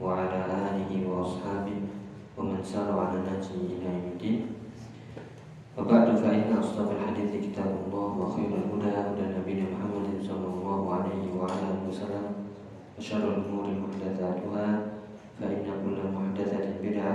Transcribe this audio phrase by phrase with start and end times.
[0.00, 1.78] وعلى آله وأصحابه
[2.36, 4.38] ومن سار على نهجه إلى يوم الدين.
[5.78, 11.62] وبعد فإن أصدق الحديث كتاب الله وخير الهدى هدى نبينا محمد صلى الله عليه وعلى
[11.68, 12.26] آله وسلم
[12.98, 14.66] وشر الأمور محدثاتها
[15.40, 17.14] فإن كل محدثة بدعة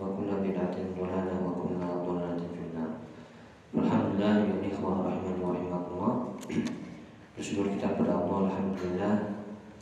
[0.00, 1.72] وكل بدعة ضلالة وكل
[2.06, 2.92] ضلالة في النار.
[3.70, 6.14] Alhamdulillah ya ikhwah rahimani wa rahimakumullah.
[7.38, 9.14] Bersyukur kita kepada Allah Alhamdulillah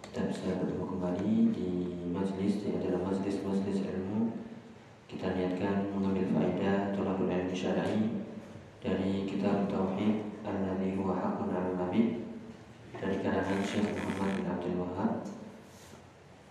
[0.04, 1.70] Kita bisa bertemu kembali di
[2.10, 4.48] majlis Di adalah majlis-majlis ilmu.
[5.08, 8.20] Kita niatkan mengambil faedah Tolabul ilmi syar'i
[8.84, 12.28] Dari kitab Tauhid Al-Nabi huwa haqqun al-Nabi
[12.92, 15.24] Dari karangan Syekh Muhammad bin Abdul Wahab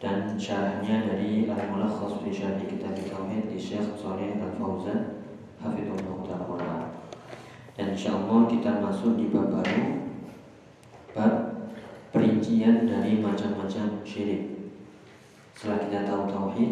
[0.01, 5.21] Dan syarahnya dari Al-Mulakhas fi syar'i kitab Tauhid Di Syekh Salih Al-Fauzan
[5.61, 6.77] Hafidhullah Ta'ala.
[7.77, 10.01] Dan insya Allah kita masuk di bab baru
[11.13, 11.33] Bab
[12.09, 14.56] perincian dari macam-macam syirik
[15.57, 16.71] Setelah kita tahu tauhid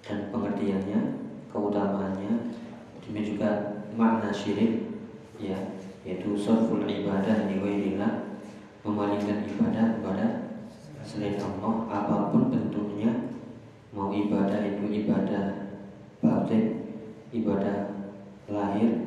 [0.00, 1.00] dan pengertiannya,
[1.52, 2.56] keutamaannya
[3.04, 3.50] Demikian juga
[3.92, 4.88] makna syirik
[5.36, 8.40] ya Yaitu sorful ibadah wairillah
[8.80, 10.26] Memalingkan ibadah kepada
[11.04, 13.36] selain Allah Apa pun bentuknya
[13.92, 15.76] Mau ibadah itu ibadah
[16.24, 16.64] batin
[17.36, 18.00] Ibadah
[18.48, 19.06] lahir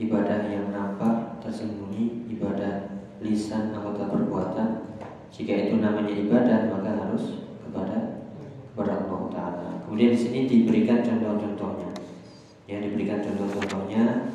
[0.00, 4.96] ibadah yang nampak tersembunyi, ibadah lisan anggota perbuatan.
[5.28, 8.19] Jika itu namanya ibadah, maka harus kepada
[8.72, 9.68] kepada Allah Taala.
[9.84, 11.90] Kemudian di sini diberikan contoh-contohnya.
[12.70, 14.32] Ya, diberikan contoh-contohnya.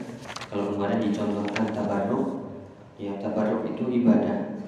[0.51, 2.27] Kalau kemarin dicontohkan tabarruk,
[2.99, 4.59] ya tabarruk itu ibadah.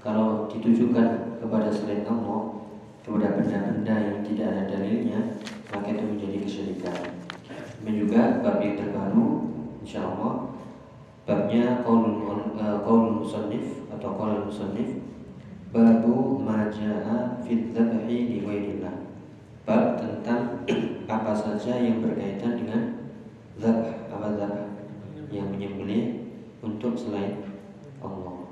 [0.00, 2.64] Kalau ditujukan kepada selain Allah,
[3.04, 5.20] kepada benda-benda yang tidak ada dalilnya,
[5.68, 6.98] maka itu menjadi kesyirikan.
[7.80, 10.52] Dan juga bab yang terbaru Insya Allah
[11.24, 15.00] babnya qaulul qaulul musannif atau qaulul musannif
[15.72, 18.38] babu maja'a fit dzabhi li
[19.70, 20.66] bab tentang
[21.14, 23.06] apa saja yang berkaitan dengan
[23.54, 24.66] zabh apa zabh
[25.30, 26.26] yang menyembelih
[26.58, 27.38] untuk selain
[28.02, 28.50] Allah.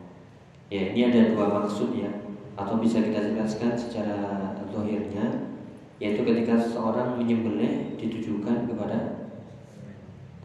[0.71, 2.23] Ya ini ada dua maksud ya
[2.55, 5.51] atau bisa kita jelaskan secara zahirnya
[5.99, 9.27] yaitu ketika seseorang menyembelih ditujukan kepada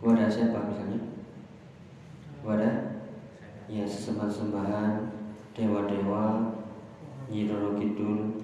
[0.01, 1.01] kepada siapa misalnya?
[2.41, 2.69] Kepada
[3.69, 5.13] ya sembahan-sembahan
[5.53, 6.57] dewa-dewa
[7.29, 8.41] Nyi Roro Kidul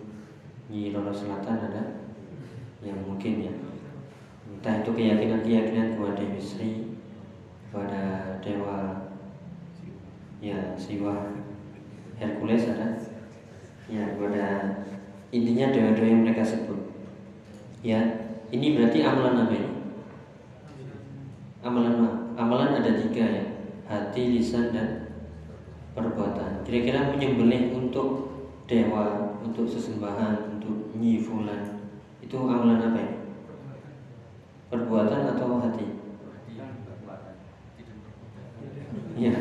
[0.69, 1.98] Nyi Roro Selatan ada
[2.83, 3.53] yang mungkin ya.
[4.49, 6.71] Entah itu keyakinan-keyakinan kepada Dewi Sri
[7.69, 9.07] kepada dewa
[10.41, 11.35] ya Siwa
[12.15, 12.97] Hercules ada.
[13.89, 14.45] Ya kepada
[15.33, 16.79] intinya dewa-dewa yang mereka sebut.
[17.83, 17.99] Ya
[18.51, 19.71] ini berarti amalan apa ini?
[21.63, 21.95] Amalan
[22.39, 23.45] amalan ada tiga ya.
[23.89, 25.09] Hati lisan dan
[25.97, 26.61] perbuatan.
[26.61, 28.29] Kira-kira menyembelih untuk
[28.69, 31.78] dewa untuk sesembahan untuk nyi fulan
[32.29, 33.13] itu amalan apa ya
[34.69, 35.87] perbuatan atau hati
[39.17, 39.33] ya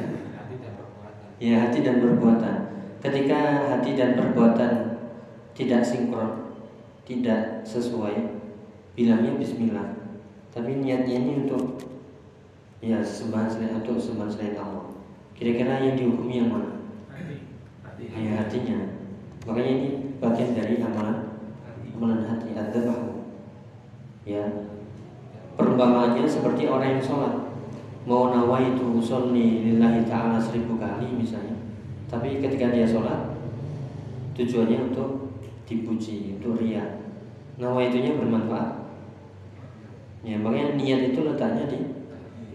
[1.37, 2.56] ya hati dan perbuatan
[3.04, 4.72] ketika hati dan perbuatan
[5.53, 6.56] tidak sinkron
[7.04, 8.41] tidak sesuai
[8.97, 9.98] bilangnya Bismillah
[10.48, 11.77] tapi niatnya ini untuk
[12.81, 14.97] ya sembahan selain untuk sembahan selain Allah.
[15.34, 16.82] Kira-kira yang dihukumi yang mana?
[17.84, 18.10] Hati.
[18.10, 18.78] Ya hatinya.
[19.47, 19.88] Makanya ini
[20.19, 21.28] bagian dari amalan
[21.98, 23.19] amalan hati adzabah.
[24.22, 24.47] Ya.
[25.59, 27.34] Perumpamaannya seperti orang yang sholat
[28.09, 31.53] mau nawa itu usolli lillahi ta'ala seribu kali misalnya
[32.09, 33.36] tapi ketika dia sholat
[34.33, 35.36] tujuannya untuk
[35.68, 37.04] dipuji untuk ria
[37.60, 38.89] nawa itunya bermanfaat
[40.24, 41.78] ya makanya niat itu letaknya di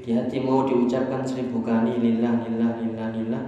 [0.02, 3.44] di hati mau diucapkan seribu kali lillah lillah lillah lillah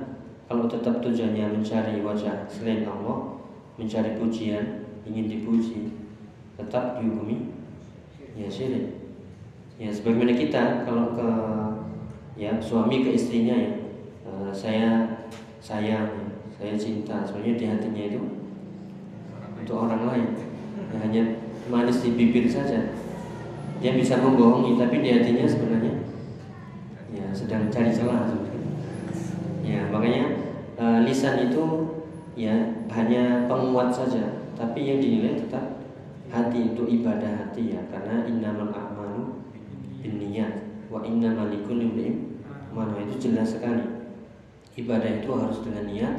[0.45, 3.41] kalau tetap tujuannya mencari wajah selain Allah
[3.81, 5.96] mencari pujian ingin dipuji
[6.57, 7.54] tetap dihukumi.
[8.36, 9.00] Ya syirik.
[9.80, 11.30] Ya sebagaimana kita kalau ke
[12.36, 13.72] ya suami ke istrinya ya
[14.28, 15.24] uh, saya
[15.63, 18.22] sayang ya, saya cinta sebenarnya di hatinya itu
[19.56, 20.30] untuk orang lain.
[20.92, 21.24] Ya, hanya
[21.72, 22.92] manis di bibir saja.
[23.80, 26.06] Dia bisa membohongi tapi di hatinya sebenarnya
[27.16, 28.28] ya sedang cari celah
[29.63, 30.24] ya makanya
[30.75, 31.63] uh, lisan itu
[32.36, 35.84] ya hanya penguat saja tapi yang dinilai tetap
[36.31, 39.46] hati untuk ibadah hati ya karena innamal a'malu
[40.02, 41.92] binniyat wa innamal likulli
[42.75, 43.88] mana itu jelas sekali.
[44.75, 46.16] Ibadah itu harus dengan niat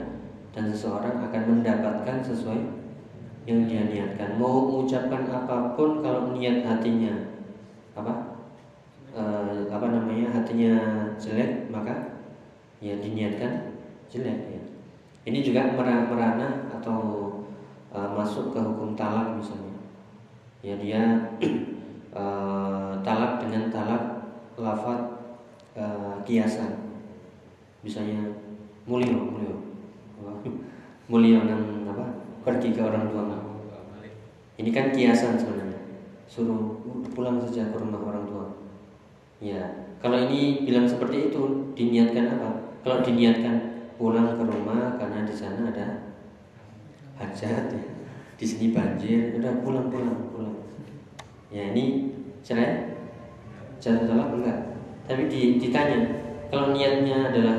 [0.57, 2.57] dan seseorang akan mendapatkan sesuai
[3.45, 4.41] yang dia niatkan.
[4.41, 7.37] Mau mengucapkan apa pun kalau niat hatinya
[7.93, 8.41] apa?
[9.13, 9.23] E,
[9.69, 10.33] apa namanya?
[10.33, 10.73] Hatinya
[11.21, 12.25] jelek maka
[12.81, 13.77] ya diniatkan
[14.09, 14.63] jelek ya.
[15.29, 17.29] Ini juga merana atau
[17.93, 19.77] e, masuk ke hukum talak misalnya.
[20.65, 21.03] Ya dia
[21.43, 22.23] e,
[23.07, 24.03] talak dengan talak
[24.57, 25.01] lafat
[25.77, 25.85] e,
[26.27, 26.73] kiasan.
[27.85, 28.35] Misalnya
[28.87, 29.55] mulia mulia
[31.11, 32.07] mulia nang apa?
[32.47, 33.25] Pergi ke orang tua.
[34.57, 35.81] Ini kan kiasan sebenarnya.
[36.25, 36.81] Suruh
[37.13, 38.47] pulang saja ke rumah orang tua.
[39.37, 42.51] Ya kalau ini bilang seperti itu diniatkan apa?
[42.87, 43.57] Kalau diniatkan
[43.97, 46.06] pulang ke rumah karena di sana ada
[47.17, 47.85] hajat ya.
[48.37, 50.57] di sini banjir udah pulang pulang pulang.
[51.49, 52.13] Ya ini
[52.45, 52.93] cerai?
[53.81, 54.59] Jatuh talak enggak?
[55.09, 55.99] Tapi ditanya
[56.53, 57.57] kalau niatnya adalah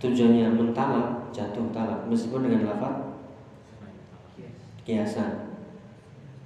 [0.00, 3.10] tujuannya mentalak jatuh talak meskipun dengan lafaz?
[4.86, 5.50] Kiasan.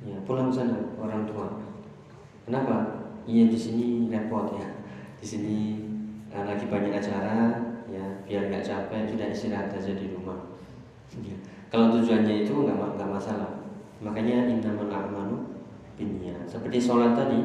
[0.04, 1.48] Ya pulang sana orang tua.
[2.44, 3.08] Kenapa?
[3.24, 4.68] Iya di sini repot ya.
[5.16, 5.56] Di sini
[6.28, 7.56] uh, lagi banyak acara
[7.88, 10.36] ya biar nggak capek sudah istirahat aja di rumah.
[11.24, 11.36] Ya.
[11.74, 13.66] Kalau tujuannya itu nggak nggak masalah
[13.98, 15.58] makanya innamal a'malu
[15.98, 17.42] binniyat seperti sholat tadi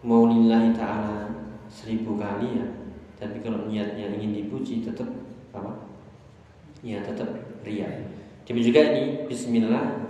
[0.00, 1.28] mau lillahi ta'ala
[1.68, 2.80] seribu kali ya
[3.20, 5.04] tapi kalau niatnya ingin dipuji tetap
[5.52, 5.92] apa?
[6.80, 7.28] Ya tetap
[7.60, 8.08] ria.
[8.48, 10.08] Demikian juga ini Bismillah,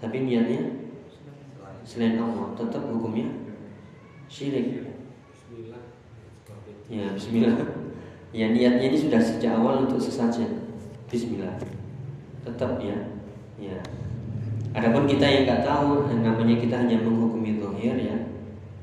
[0.00, 0.88] tapi niatnya
[1.84, 3.28] selain Allah tetap hukumnya
[4.32, 4.88] syirik.
[6.88, 7.60] Ya Bismillah.
[8.32, 10.64] Ya niatnya ini sudah sejak awal untuk sesajen.
[11.12, 11.60] Bismillah.
[12.44, 12.98] Tetap ya.
[13.60, 13.78] Ya.
[14.70, 18.16] Adapun kita yang nggak tahu, namanya kita hanya menghukumi zahir ya.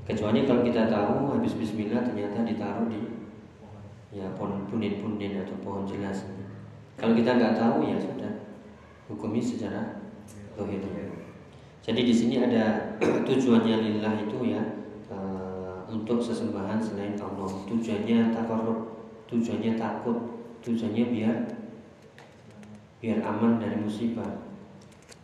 [0.04, 3.00] Kecuali kalau kita tahu habis Bismillah ternyata ditaruh di
[4.12, 6.28] ya pohon punden-punden atau pohon jelas.
[6.96, 8.32] Kalau kita nggak tahu ya sudah
[9.12, 10.02] hukumi secara
[10.56, 10.82] dohir.
[11.88, 12.96] Jadi di sini ada
[13.28, 14.60] tujuannya lillah itu ya
[15.08, 17.48] uh, untuk sesembahan selain Allah.
[17.64, 20.20] Tujuannya takarrub, tujuannya takut,
[20.60, 21.36] tujuannya biar
[22.98, 24.46] biar aman dari musibah.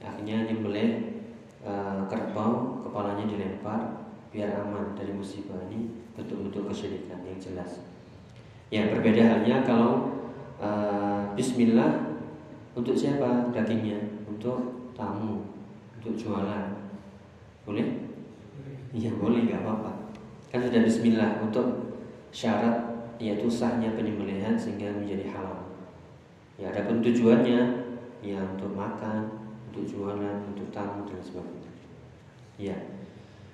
[0.04, 1.24] Akhirnya nyembelih
[1.64, 4.04] uh, kerbau, kepalanya dilempar
[4.34, 7.86] biar aman dari musibah ini betul-betul kesyirikan yang jelas.
[8.74, 10.10] Ya berbeda halnya kalau
[10.58, 12.18] uh, Bismillah
[12.74, 14.25] untuk siapa dagingnya?
[14.25, 15.46] Untuk tamu,
[16.02, 16.74] untuk jualan.
[17.64, 17.88] Boleh?
[18.94, 19.92] Iya boleh, nggak apa-apa.
[20.50, 21.98] Kan sudah Bismillah untuk
[22.34, 25.62] syarat yaitu sahnya penyembelihan sehingga menjadi halal.
[26.57, 27.61] Ya ada pun tujuannya
[28.21, 31.71] ya untuk makan, untuk jualan, untuk tamu dan sebagainya.
[32.61, 32.77] Ya.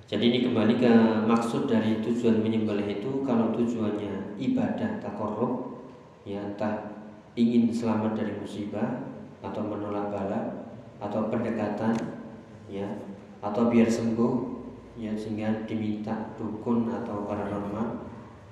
[0.10, 0.92] Jadi ini kembali ke
[1.30, 5.86] maksud dari tujuan menyembelih itu kalau tujuannya ibadah takorrub
[6.26, 6.98] ya entah
[7.38, 9.06] ingin selamat dari musibah
[9.46, 10.66] atau menolak bala
[10.98, 11.94] atau pendekatan
[12.66, 12.90] ya
[13.40, 14.60] atau biar sembuh
[15.00, 18.04] ya sehingga diminta dukun atau paranormal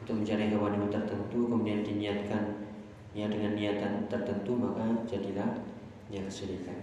[0.05, 2.66] untuk mencari hewan yang tertentu kemudian diniatkan
[3.11, 5.63] ya dengan niatan tertentu maka jadilah
[6.11, 6.79] ya kesyirikan.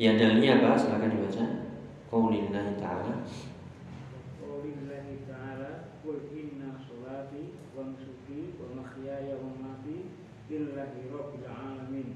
[0.00, 0.74] Ya dalilnya apa?
[0.74, 1.44] Silakan dibaca.
[2.10, 3.24] Qaulillahi ta'ala
[10.54, 12.08] lillahi rabbil alamin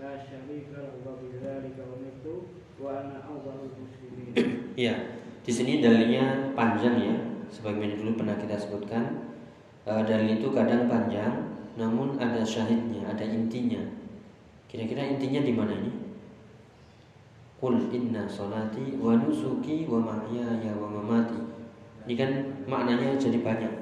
[0.00, 4.34] la syarika lahu wa bidzalika umirtu wa ana awwalul muslimin.
[4.74, 7.16] Iya, di sini dalilnya panjang ya.
[7.54, 9.30] Sebagaimana dulu pernah kita sebutkan,
[9.86, 13.82] uh, dalil itu kadang panjang, namun ada syahidnya, ada intinya.
[14.70, 15.92] Kira-kira intinya di mana ini?
[17.58, 21.38] Qul inna salati wa nusuki wa mahyaya wa mamati.
[22.04, 22.30] Ini kan
[22.68, 23.74] maknanya jadi banyak.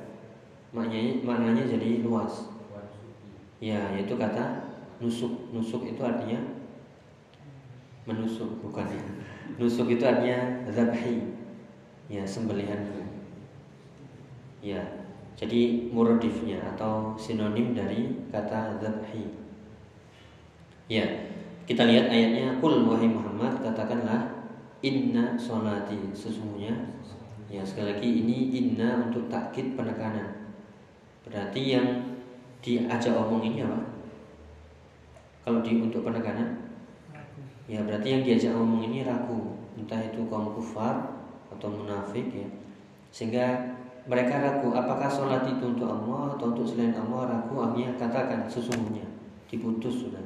[0.73, 2.49] Maknanya maknanya jadi luas.
[3.61, 4.73] Ya, yaitu kata
[5.03, 5.53] nusuk.
[5.53, 6.39] Nusuk itu artinya
[8.09, 9.05] menusuk, bukan ya.
[9.59, 11.29] Nusuk itu artinya zabhi.
[12.09, 12.79] Ya, sembelihan.
[14.63, 15.02] Ya.
[15.35, 19.27] Jadi muradifnya atau sinonim dari kata zabhi.
[20.89, 21.05] Ya.
[21.63, 24.51] Kita lihat ayatnya Kul wahai Muhammad katakanlah
[24.83, 26.75] Inna solati Sesungguhnya
[27.47, 30.43] Ya sekali lagi ini inna untuk takkit penekanan
[31.23, 31.87] Berarti yang
[32.63, 33.79] diajak omong ini apa?
[35.43, 36.71] Kalau di untuk penekanan,
[37.67, 41.19] ya berarti yang diajak omong ini ragu, entah itu kaum kufar
[41.51, 42.47] atau munafik ya,
[43.11, 47.39] sehingga mereka ragu apakah sholat itu untuk Allah atau untuk selain Allah?
[47.39, 49.07] Ragu akhirnya katakan sesungguhnya.
[49.47, 50.23] Diputus sudah.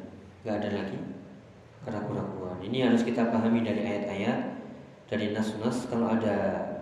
[0.47, 0.99] Nggak ada lagi
[1.87, 4.39] keraguan-raguan ini harus kita pahami dari ayat-ayat
[5.07, 5.87] dari nas-nas.
[5.87, 6.35] Kalau ada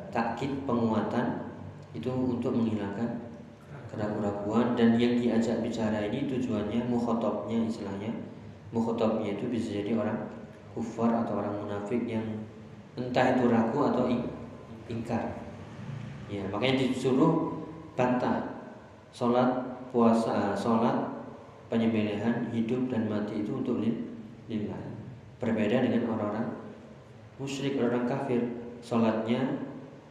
[0.08, 1.44] takkid penguatan
[1.92, 3.20] itu untuk menghilangkan
[3.92, 4.72] keraguan-keraguan.
[4.80, 8.16] Dan yang diajak bicara ini tujuannya mukhotobnya istilahnya.
[8.72, 10.18] Mukhotobnya itu bisa jadi orang
[10.72, 12.24] kufar atau orang munafik yang
[12.98, 14.10] entah itu ragu atau
[14.90, 15.43] ingkar
[16.28, 17.54] ya makanya disuruh
[17.94, 18.54] bantah.
[19.14, 19.62] Sholat
[19.94, 21.06] puasa sholat
[21.70, 24.82] penyembelihan hidup dan mati itu untuk lillah.
[25.38, 26.50] Berbeda dengan orang-orang
[27.38, 28.42] musyrik orang kafir.
[28.82, 29.64] Sholatnya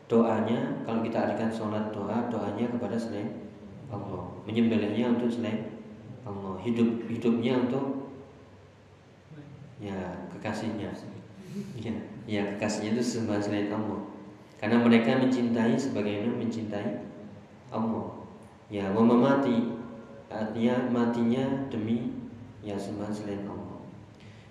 [0.07, 3.43] doanya kalau kita artikan sholat doa doanya kepada selain
[3.91, 4.23] Allah.
[4.47, 5.83] Menyembelihnya untuk selain
[6.23, 6.55] Allah.
[6.63, 8.15] Hidup hidupnya untuk
[9.83, 9.99] ya
[10.31, 10.95] kekasihnya.
[11.77, 11.93] Ya,
[12.25, 14.12] ya kekasihnya itu sembah selain Allah
[14.63, 17.03] karena mereka mencintai sebagaimana mencintai
[17.67, 18.23] Allah
[18.71, 19.75] ya mau mati
[20.31, 22.15] artinya matinya demi
[22.63, 23.83] ya sembah selain Allah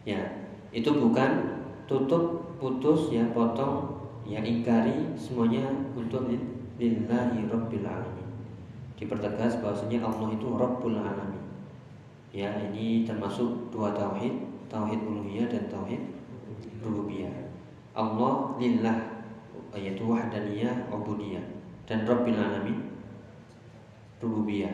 [0.05, 0.21] ya
[0.69, 5.65] itu bukan tutup putus ya potong ya ingkari semuanya
[5.97, 6.29] untuk
[6.77, 8.23] lillahi rabbil alamin
[9.03, 11.43] dipertegas bahwasanya Allah itu Rabbul Alamin.
[12.31, 14.31] Ya, ini termasuk dua tauhid,
[14.71, 16.01] tauhid uluhiyah dan tauhid
[16.81, 17.51] rububiyah.
[17.93, 19.12] Allah lillah
[19.73, 21.45] yaitu wahdaniyah ubudiyah
[21.89, 22.93] dan Rabbil Alamin
[24.23, 24.71] rububiyah.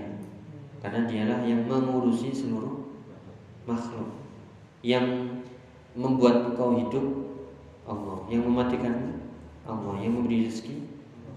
[0.78, 2.86] Karena dialah yang mengurusi seluruh
[3.66, 4.14] makhluk.
[4.84, 5.34] Yang
[5.98, 7.06] membuat engkau hidup
[7.88, 9.18] Allah, yang mematikan
[9.66, 10.86] Allah, yang memberi rezeki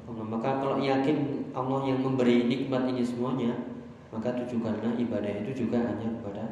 [0.05, 0.25] Allah.
[0.27, 3.57] Maka kalau yakin Allah yang memberi nikmat ini semuanya,
[4.13, 6.43] maka tujukanlah ibadah itu juga hanya kepada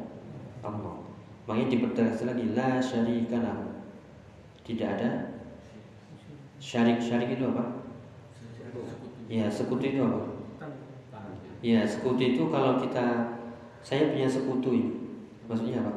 [0.66, 0.98] Allah.
[1.46, 3.70] Makanya dipertegas lagi la syarika lahu.
[4.66, 5.39] Tidak ada
[6.60, 7.64] syarik syarik itu apa?
[9.26, 10.20] Ya sekutu itu apa?
[11.64, 13.36] Ya sekutu itu kalau kita
[13.80, 14.92] saya punya sekutu ini,
[15.48, 15.92] maksudnya apa?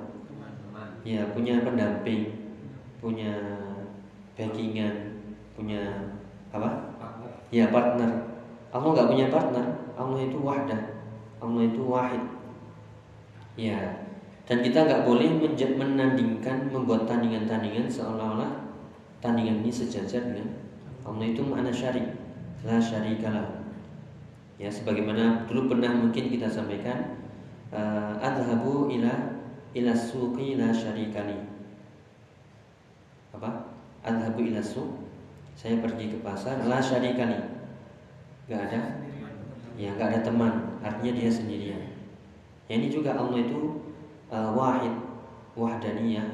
[1.03, 2.55] Ya punya pendamping,
[3.03, 3.35] punya
[4.39, 5.19] backingan,
[5.53, 6.15] punya
[6.49, 6.93] apa?
[7.53, 8.09] ya partner
[8.73, 10.81] Allah nggak punya partner Allah itu wahdah
[11.37, 12.23] Allah itu wahid
[13.53, 14.09] ya
[14.49, 15.37] dan kita nggak boleh
[15.77, 18.62] menandingkan membuat tandingan-tandingan seolah-olah
[19.23, 20.51] tandingan ini sejajar dengan
[21.07, 22.03] Allah itu mana syari.
[22.67, 23.63] La syarikalah
[24.55, 27.19] ya sebagaimana dulu pernah mungkin kita sampaikan
[27.75, 29.11] uh, adhabu ila
[29.75, 31.39] ila suqi la syarikali
[33.35, 33.71] apa?
[34.03, 34.91] Adhabu ila suq.
[35.55, 37.39] Saya pergi ke pasar la syarikali
[38.47, 38.79] nggak ada?
[39.79, 40.53] Ya nggak ada teman.
[40.83, 41.83] Artinya dia sendirian.
[42.67, 43.79] Ya, ini juga Allah itu
[44.31, 44.95] uh, wahid
[45.55, 46.27] wahdaniyah.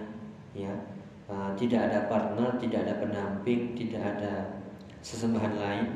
[0.53, 0.74] Ya
[1.29, 4.33] uh, tidak ada partner tidak ada pendamping tidak ada
[5.00, 5.88] sesembahan lain.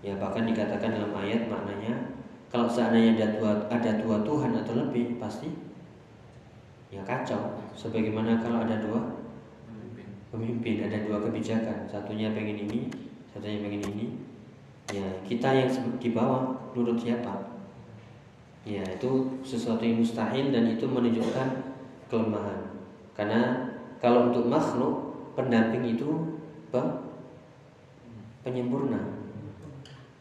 [0.00, 1.92] Ya bahkan dikatakan dalam ayat maknanya
[2.48, 5.52] kalau seandainya ada dua ada dua Tuhan atau lebih pasti
[6.90, 7.60] ya kacau.
[7.76, 9.20] Sebagaimana kalau ada dua
[10.32, 10.82] pemimpin.
[10.88, 11.86] ada dua kebijakan.
[11.86, 12.90] Satunya pengen ini
[13.30, 14.06] satunya pengen ini.
[14.90, 15.70] Ya kita yang
[16.02, 17.62] di bawah nurut siapa?
[18.66, 21.48] Ya itu sesuatu yang mustahil dan itu menunjukkan
[22.10, 22.60] kelemahan.
[23.14, 23.69] Karena
[24.00, 26.08] kalau untuk makhluk pendamping itu
[26.72, 27.06] apa?
[28.40, 29.00] penyempurna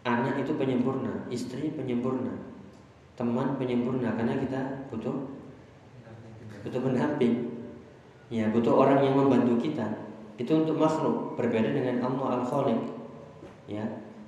[0.04, 2.36] anak itu penyempurna istri penyempurna
[3.16, 4.60] teman penyempurna karena kita
[4.92, 5.16] butuh
[6.68, 7.50] butuh pendamping
[8.30, 9.90] Ya, butuh orang yang membantu kita.
[10.38, 12.82] Itu untuk makhluk, berbeda dengan Allah Al-Khaliq.
[13.66, 13.84] Ya.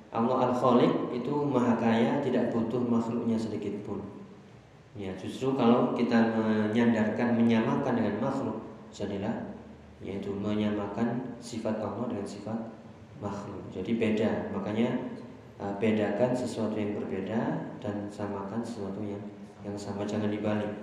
[0.09, 4.01] Allah Al-Khaliq itu maha kaya, tidak butuh makhluknya sedikit pun.
[4.97, 8.57] Ya, justru kalau kita menyandarkan, menyamakan dengan makhluk,
[8.91, 9.55] jadilah
[10.01, 12.57] yaitu menyamakan sifat Allah dengan sifat
[13.21, 13.61] makhluk.
[13.69, 14.49] Jadi beda.
[14.51, 14.97] Makanya
[15.61, 17.41] uh, bedakan sesuatu yang berbeda
[17.79, 19.21] dan samakan sesuatu yang
[19.61, 20.73] yang sama jangan dibalik.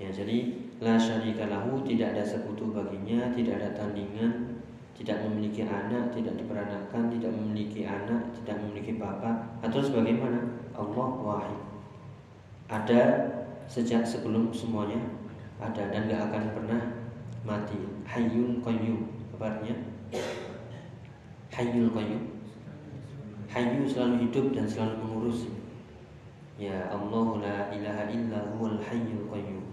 [0.00, 4.58] Ya, jadi la syarika lahu tidak ada sekutu baginya tidak ada tandingan
[4.96, 10.40] tidak memiliki anak tidak diperanakan tidak memiliki anak tidak memiliki bapak atau sebagaimana
[10.72, 11.60] Allah wahid
[12.72, 13.02] ada
[13.68, 15.19] sejak sebelum semuanya
[15.60, 16.80] ada dan gak akan pernah
[17.44, 17.78] mati.
[18.08, 19.76] Hayyun qayyum apa artinya?
[21.52, 22.22] Hayyul qayyum.
[23.50, 25.40] Hayyu selalu hidup dan selalu mengurus.
[26.60, 29.64] Ya Allah la ilaha illa huwal hayyul qayyum.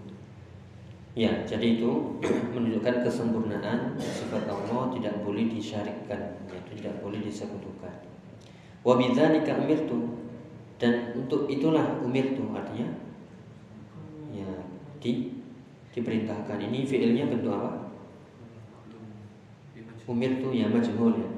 [1.18, 1.90] Ya, jadi itu
[2.54, 7.90] menunjukkan kesempurnaan sifat Allah tidak boleh disyarikkan, yaitu tidak boleh disekutukan.
[8.86, 10.14] Wa bidzalika umirtu.
[10.78, 12.86] Dan untuk itulah umirtu artinya
[14.30, 14.46] ya
[15.02, 15.37] di
[15.98, 16.58] diperintahkan.
[16.62, 17.90] Ini fiilnya bentuk apa?
[20.08, 21.28] Umirtu ya majhul ya.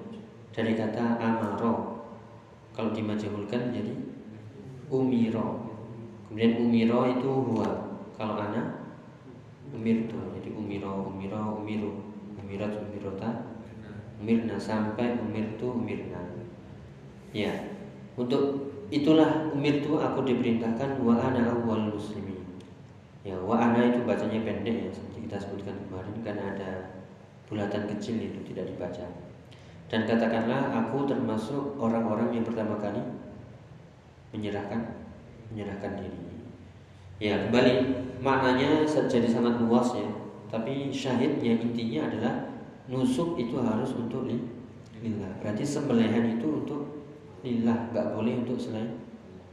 [0.52, 2.04] Dari kata amaro.
[2.76, 3.96] Kalau dimajhulkan jadi
[4.92, 5.66] umiro.
[6.28, 7.68] Kemudian umiro itu huwa.
[8.14, 8.80] Kalau anak
[9.70, 11.90] umirtu jadi umiro umiro umiru
[12.42, 13.54] umirat umirota
[14.18, 16.18] umirna sampai umir tu umirna
[17.30, 17.54] ya
[18.18, 22.42] untuk itulah umir tu aku diperintahkan wa ana awal muslimin
[23.22, 23.69] ya wa
[24.30, 26.70] bacanya pendek ya seperti kita sebutkan kemarin karena ada
[27.50, 29.02] bulatan kecil itu tidak dibaca
[29.90, 33.02] dan katakanlah aku termasuk orang-orang yang pertama kali
[34.30, 35.02] menyerahkan
[35.50, 36.30] menyerahkan diri
[37.20, 37.74] Ya kembali
[38.24, 40.08] maknanya jadi sangat luas ya.
[40.48, 42.48] Tapi syahidnya intinya adalah
[42.88, 45.28] nusuk itu harus untuk lillah.
[45.44, 47.04] Berarti sembelihan itu untuk
[47.44, 48.96] lillah, nggak boleh untuk selain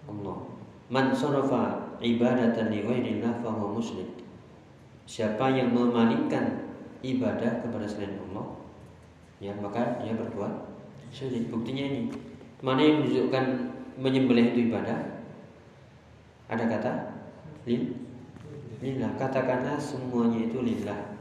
[0.08, 0.48] Allah.
[0.88, 4.27] Man sarafa ibadatan li ghairillah fa huwa musyrik.
[5.08, 6.68] Siapa yang memalingkan
[7.00, 8.60] ibadah kepada selain Allah,
[9.40, 10.54] ya maka dia berbuat
[11.16, 11.48] syirik.
[11.48, 12.12] Buktinya ini.
[12.60, 13.46] Mana yang menunjukkan
[13.96, 15.24] menyembelih itu ibadah?
[16.52, 16.92] Ada kata
[17.68, 21.18] lillah katakanlah semuanya itu lillah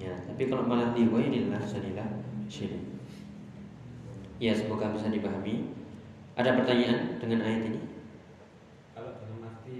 [0.00, 2.08] ya tapi kalau malah liwai lillah jadilah
[2.50, 2.82] syirik
[4.42, 5.70] ya semoga bisa dipahami
[6.34, 7.80] ada pertanyaan dengan ayat ini
[8.96, 9.78] kalau dalam arti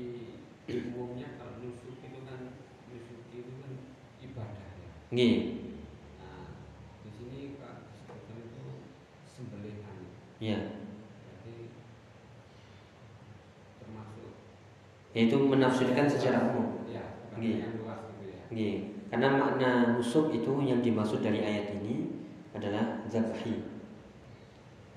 [0.70, 2.54] umumnya kalau nusuk itu kan
[2.92, 3.72] nusuk itu kan
[4.22, 5.36] ibadah ya Nggih.
[6.16, 6.56] nah
[7.04, 8.64] di sini kak disebutkan itu
[9.28, 9.96] sembelihan
[10.40, 10.82] ya
[15.12, 16.88] itu menafsirkan secara umum.
[16.88, 17.04] Ya,
[17.36, 18.42] yang luas gitu ya.
[18.48, 18.76] Nggih.
[19.12, 22.08] Karena makna nusuk itu yang dimaksud dari ayat ini
[22.56, 23.60] adalah zabhi.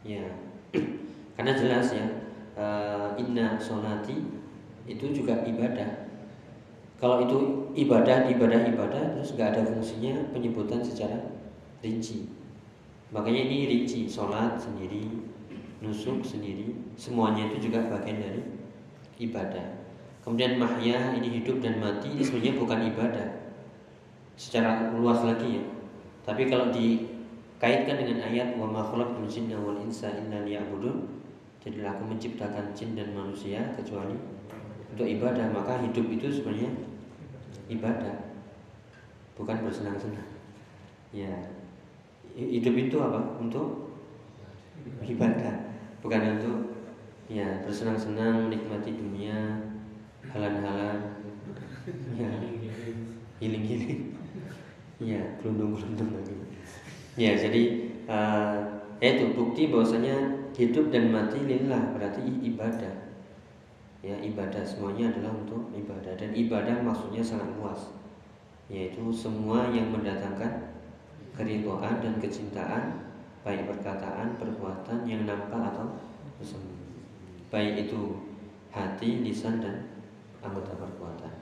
[0.07, 0.23] Ya.
[1.35, 2.07] Karena jelas ya,
[2.55, 4.23] uh, inna solati
[4.87, 6.04] itu juga ibadah.
[6.95, 7.37] Kalau itu
[7.75, 11.19] ibadah, ibadah, ibadah, terus nggak ada fungsinya penyebutan secara
[11.83, 12.31] rinci.
[13.11, 15.03] Makanya ini rinci, sholat sendiri,
[15.83, 18.41] nusuk sendiri, semuanya itu juga bagian dari
[19.19, 19.83] ibadah.
[20.23, 23.27] Kemudian mahya ini hidup dan mati ini sebenarnya bukan ibadah
[24.39, 25.63] secara luas lagi ya.
[26.25, 29.29] Tapi kalau dikaitkan dengan ayat wa ma khalaqtul
[29.61, 31.21] wal insa illa liya'budun,
[31.61, 34.17] jadilah aku menciptakan jin dan manusia kecuali
[34.95, 36.71] untuk ibadah, maka hidup itu sebenarnya
[37.67, 38.37] ibadah.
[39.35, 40.29] Bukan bersenang-senang.
[41.11, 41.31] Ya.
[42.35, 43.39] Hidup itu apa?
[43.39, 43.95] Untuk
[45.03, 45.71] ibadah,
[46.03, 46.75] bukan untuk
[47.25, 49.65] ya bersenang-senang menikmati dunia
[50.29, 51.25] halan-halan
[52.13, 52.29] ya
[53.41, 54.13] healing-healing
[55.01, 56.35] ya gelundung-gelundung lagi
[57.17, 57.61] ya jadi
[58.05, 58.57] uh,
[59.01, 63.04] itu bukti bahwasanya hidup dan mati lillah berarti ibadah
[64.05, 67.89] ya ibadah semuanya adalah untuk ibadah dan ibadah maksudnya sangat luas
[68.69, 70.77] yaitu semua yang mendatangkan
[71.33, 73.09] keribuan dan kecintaan
[73.41, 75.97] baik perkataan perbuatan yang nampak atau
[76.37, 76.85] bersembunyi
[77.55, 78.25] baik itu
[78.75, 79.95] hati lisan dan
[80.43, 81.33] anggota perbuatan.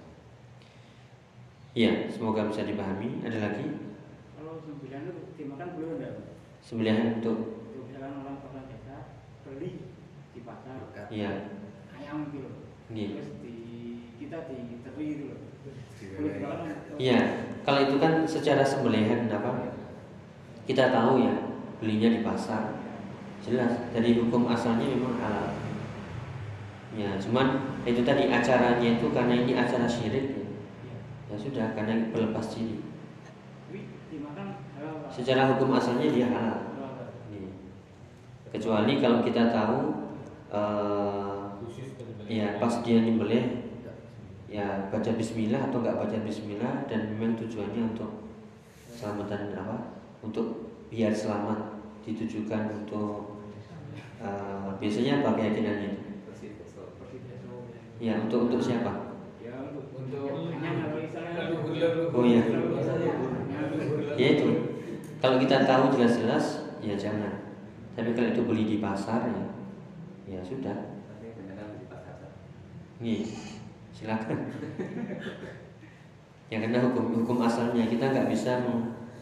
[1.73, 3.25] Iya, semoga bisa dipahami.
[3.25, 3.65] Ada lagi?
[4.37, 6.09] Kalau sembilan itu dimakan belum ada?
[6.61, 7.37] Sembilan untuk
[7.73, 8.63] misalkan orang pernah
[9.41, 9.71] beli
[10.37, 10.77] di pasar.
[11.09, 11.31] Iya.
[11.93, 12.49] Ayam gitu.
[12.93, 13.09] Iya.
[13.17, 13.55] Terus di
[14.21, 15.39] kita di teri itu loh.
[16.99, 17.19] Iya,
[17.65, 19.73] kalau itu kan secara sembelihan apa?
[20.69, 21.33] Kita tahu ya,
[21.81, 22.77] belinya di pasar.
[23.43, 25.51] Jelas dari hukum asalnya memang halal.
[26.93, 30.47] Ya, cuman itu tadi acaranya itu karena ini acara syirik ya.
[31.33, 32.77] Ya sudah karena berlepas diri.
[35.09, 36.59] Secara hukum asalnya dia halal.
[37.33, 37.49] Ya.
[38.53, 39.77] Kecuali kalau kita tahu
[40.53, 41.32] uh,
[42.33, 43.69] ya pas dia nyembelih
[44.49, 48.29] ya baca bismillah atau nggak baca bismillah dan memang tujuannya untuk
[48.93, 49.77] selamatan apa?
[50.21, 53.41] Untuk biar selamat ditujukan untuk
[54.21, 56.09] uh, biasanya apa keyakinannya itu?
[58.03, 59.15] Ya, untuk untuk siapa?
[62.13, 62.43] Oh ya.
[64.13, 64.49] Ya itu.
[65.23, 67.57] Kalau kita tahu jelas-jelas, ya jangan.
[67.95, 69.45] Tapi kalau itu beli di pasar ya,
[70.27, 70.92] ya sudah.
[73.01, 73.25] Nih,
[73.95, 74.39] silakan.
[76.51, 78.61] ya karena hukum hukum asalnya kita nggak bisa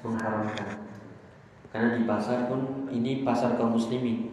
[0.04, 0.82] mengharamkan.
[1.72, 4.28] Karena di pasar pun ini pasar kaum muslimin.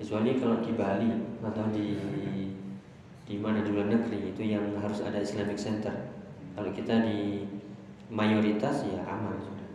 [0.00, 1.10] Kecuali kalau di Bali
[1.44, 2.00] atau di
[3.22, 5.92] di mana di luar negeri itu yang harus ada Islamic Center.
[6.56, 7.44] Kalau kita di
[8.12, 9.68] mayoritas ya aman sudah.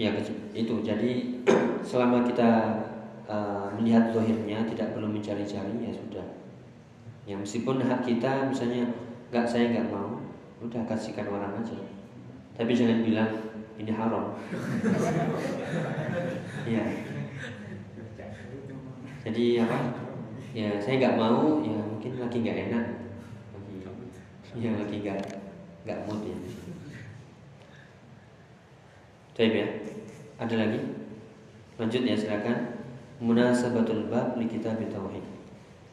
[0.00, 0.10] Ya
[0.50, 1.10] itu jadi
[1.88, 2.50] selama kita
[3.32, 6.28] uh, melihat zohirnya tidak perlu mencari-cari ya sudah.
[7.24, 8.92] Ya meskipun hak kita misalnya
[9.32, 10.20] nggak saya nggak mau,
[10.60, 11.80] udah kasihkan orang aja.
[12.52, 13.32] Tapi jangan bilang
[13.80, 14.36] ini haram.
[16.76, 16.84] ya
[19.22, 19.78] jadi apa
[20.52, 22.86] ya saya nggak mau ya mungkin lagi nggak enak
[23.54, 23.74] lagi
[24.58, 25.20] ya lagi nggak
[25.86, 26.36] nggak mood ya
[29.42, 29.68] Baik ya.
[30.38, 30.78] Ada lagi?
[31.74, 32.81] Lanjut ya silakan.
[33.22, 35.22] Munasabatul bab li kitab tauhid.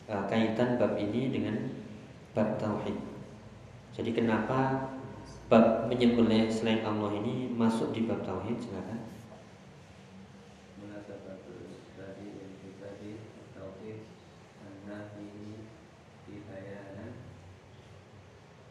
[0.09, 1.77] Uh, kaitan bab ini dengan
[2.33, 2.97] bab tauhid.
[3.93, 4.89] Jadi kenapa
[5.45, 8.57] bab menyembelih selain Allah ini masuk di bab tauhid?
[8.57, 9.05] Silakan.
[10.81, 12.49] Munasabatul tadi dan
[12.81, 13.21] tadi
[13.53, 14.09] tauhid
[14.65, 15.29] an-nafi
[16.25, 17.13] fi bayanan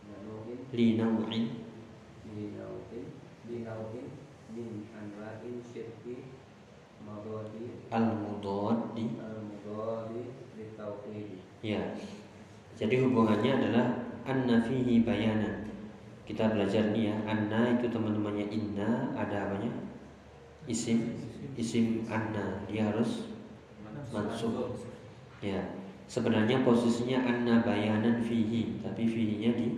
[0.02, 1.46] nanuhin Li nau'in
[2.34, 3.06] li nauhin
[3.46, 4.06] li nauhin
[4.50, 6.26] min anwa'in syirki
[7.88, 9.04] al-mudaddi
[10.78, 11.82] tauhid Ya.
[12.78, 13.86] Jadi hubungannya adalah
[14.22, 15.66] anna fihi bayanan.
[16.22, 19.72] Kita belajar nih ya, anna itu teman-temannya inna ada apanya?
[20.70, 21.18] Isim
[21.58, 23.34] isim anna dia harus
[24.14, 24.78] mansub.
[25.42, 25.58] Ya.
[26.08, 29.76] Sebenarnya posisinya anna bayanan fihi, tapi fihi-nya di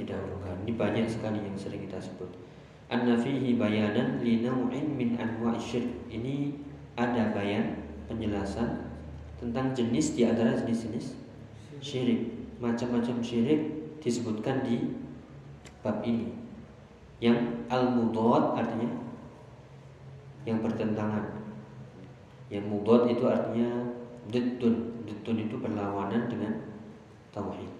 [0.00, 0.64] didahulukan.
[0.64, 2.30] Ini banyak sekali yang sering kita sebut.
[2.88, 6.08] Anna fihi bayanan li naw'in min anwa'i syirk.
[6.08, 6.56] Ini
[6.96, 7.78] ada bayan
[8.10, 8.90] penjelasan
[9.38, 11.16] tentang jenis di antara jenis-jenis
[11.80, 12.36] syirik.
[12.60, 13.60] Macam-macam syirik
[14.04, 15.00] disebutkan di
[15.80, 16.28] bab ini.
[17.20, 18.90] Yang al-mudad artinya
[20.44, 21.40] yang bertentangan.
[22.52, 23.68] Yang mudad itu artinya
[24.28, 25.04] diddun.
[25.04, 26.52] Diddun itu berlawanan dengan
[27.32, 27.70] tauhid.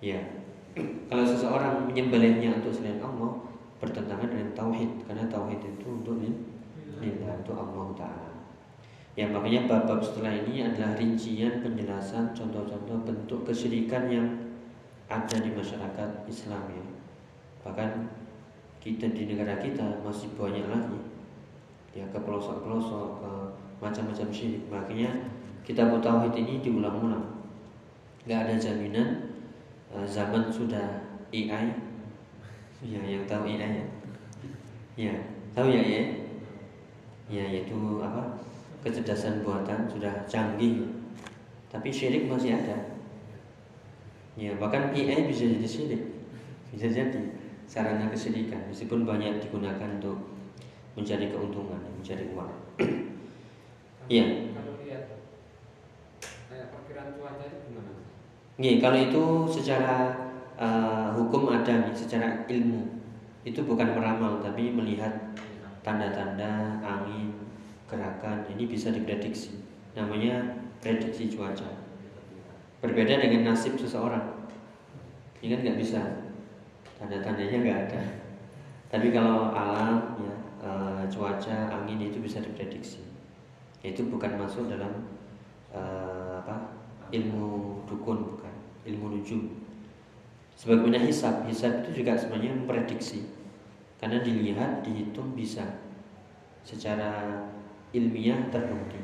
[0.00, 0.20] Ya.
[1.10, 3.42] Kalau seseorang menyembelihnya untuk selain Allah
[3.82, 6.20] bertentangan dengan tauhid karena tauhid itu untuk
[7.08, 8.30] untuk Allah taala.
[9.18, 14.28] Ya makanya bab-bab setelah ini adalah rincian penjelasan contoh-contoh bentuk kesyirikan yang
[15.10, 16.84] ada di masyarakat Islam ya.
[17.66, 17.90] Bahkan
[18.78, 21.00] kita di negara kita masih banyak lagi
[21.90, 23.30] ya ke pelosok-pelosok ke
[23.82, 24.62] macam-macam syirik.
[24.70, 25.10] Makanya
[25.66, 27.42] kita tauhid ini diulang-ulang.
[28.24, 29.34] Gak ada jaminan
[29.90, 31.02] eh, zaman sudah
[31.34, 31.66] AI
[32.86, 33.86] ya yang tahu AI ya.
[34.98, 35.14] Ya,
[35.52, 36.02] tahu ya ya.
[37.30, 38.42] Ya yaitu apa?
[38.80, 40.88] kecerdasan buatan sudah canggih
[41.68, 42.96] tapi syirik masih ada
[44.40, 46.02] ya bahkan AI bisa jadi syirik
[46.72, 47.36] bisa jadi
[47.68, 50.16] sarana kesyirikan meskipun banyak digunakan untuk
[50.96, 52.52] mencari keuntungan mencari uang
[54.10, 54.50] Iya.
[54.50, 55.06] Kalau lihat
[56.50, 57.92] kayak perkiraan cuaca itu gimana?
[58.58, 60.18] Nih, kalau itu secara
[60.58, 63.06] uh, hukum ada nih, secara ilmu
[63.46, 65.30] itu bukan meramal tapi melihat
[65.80, 67.32] tanda-tanda angin,
[67.88, 69.64] gerakan ini bisa diprediksi.
[69.96, 71.66] Namanya prediksi cuaca.
[72.80, 74.48] Berbeda dengan nasib seseorang.
[75.40, 76.00] Ini kan nggak bisa.
[77.00, 78.02] Tanda-tandanya nggak ada.
[78.90, 80.70] Tapi kalau alam ya e,
[81.08, 83.04] cuaca angin itu bisa diprediksi.
[83.80, 85.08] Itu bukan masuk dalam
[85.72, 85.80] e,
[86.40, 86.76] apa
[87.12, 88.54] ilmu dukun bukan.
[88.84, 89.64] Ilmu nujum.
[90.56, 93.39] Sebagaimana hisab hisab itu juga sebenarnya memprediksi
[94.00, 95.62] karena dilihat dihitung bisa
[96.64, 97.44] secara
[97.92, 98.96] ilmiah terbukti.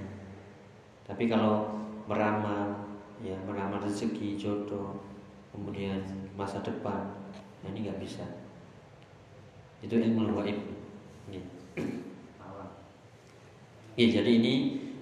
[1.05, 1.77] Tapi kalau
[2.09, 4.97] meramal, ya meramal rezeki, jodoh,
[5.53, 6.01] kemudian
[6.33, 7.13] masa depan,
[7.61, 8.25] nah ini nggak bisa.
[9.85, 10.59] Itu ilmu gaib.
[11.29, 11.43] Ya.
[14.01, 14.55] ya, jadi ini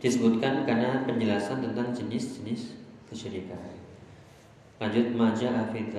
[0.03, 2.77] disebutkan karena penjelasan tentang jenis-jenis
[3.07, 3.61] kesyirikan.
[4.83, 5.95] Lanjut maja afid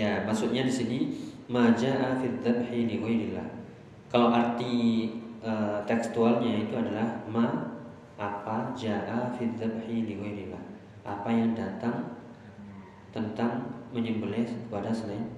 [0.00, 0.98] Ya, maksudnya di sini
[1.52, 2.40] maja'a fid.
[4.08, 4.72] Kalau arti
[5.44, 5.52] e,
[5.84, 7.76] tekstualnya itu adalah ma
[8.16, 9.60] apa ja'a fid.
[11.04, 12.16] Apa yang datang
[13.12, 15.28] tentang menyembelih kepada selain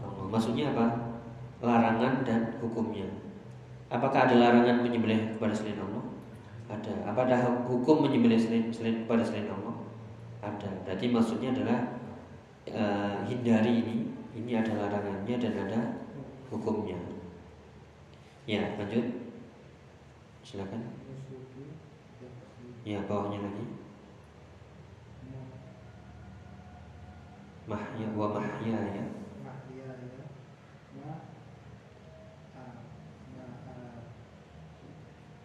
[0.00, 0.24] Allah.
[0.32, 1.12] Maksudnya apa?
[1.60, 3.04] Larangan dan hukumnya.
[3.92, 6.04] Apakah ada larangan menyembelih kepada selain Allah?
[6.72, 7.12] Ada.
[7.12, 7.36] Apa ada
[7.68, 9.76] hukum menyembelih selain, selain kepada selain Allah?
[10.40, 10.70] Ada.
[10.88, 12.05] Berarti maksudnya adalah
[12.70, 13.96] uh, hindari ini.
[14.36, 15.80] Ini ada larangannya dan ada
[16.52, 16.98] hukumnya.
[18.44, 19.32] Ya lanjut.
[20.44, 20.82] Silakan.
[22.86, 23.64] Ya bawahnya lagi.
[27.66, 29.04] Mahya wa mahya ya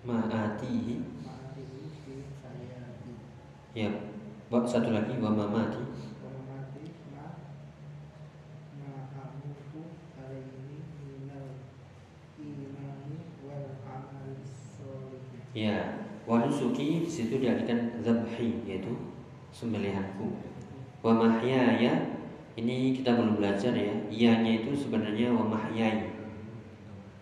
[0.05, 0.95] ma'atihi.
[3.71, 3.89] Ya
[4.67, 5.90] satu lagi wa mamati
[15.61, 15.77] Ya,
[16.25, 18.97] wanusuki di situ diartikan zabhi yaitu
[19.53, 20.33] sembelihanku.
[21.05, 22.17] Wa mahyaya
[22.57, 23.93] ini kita belum belajar ya.
[24.09, 26.09] Ianya itu sebenarnya wa mahyai.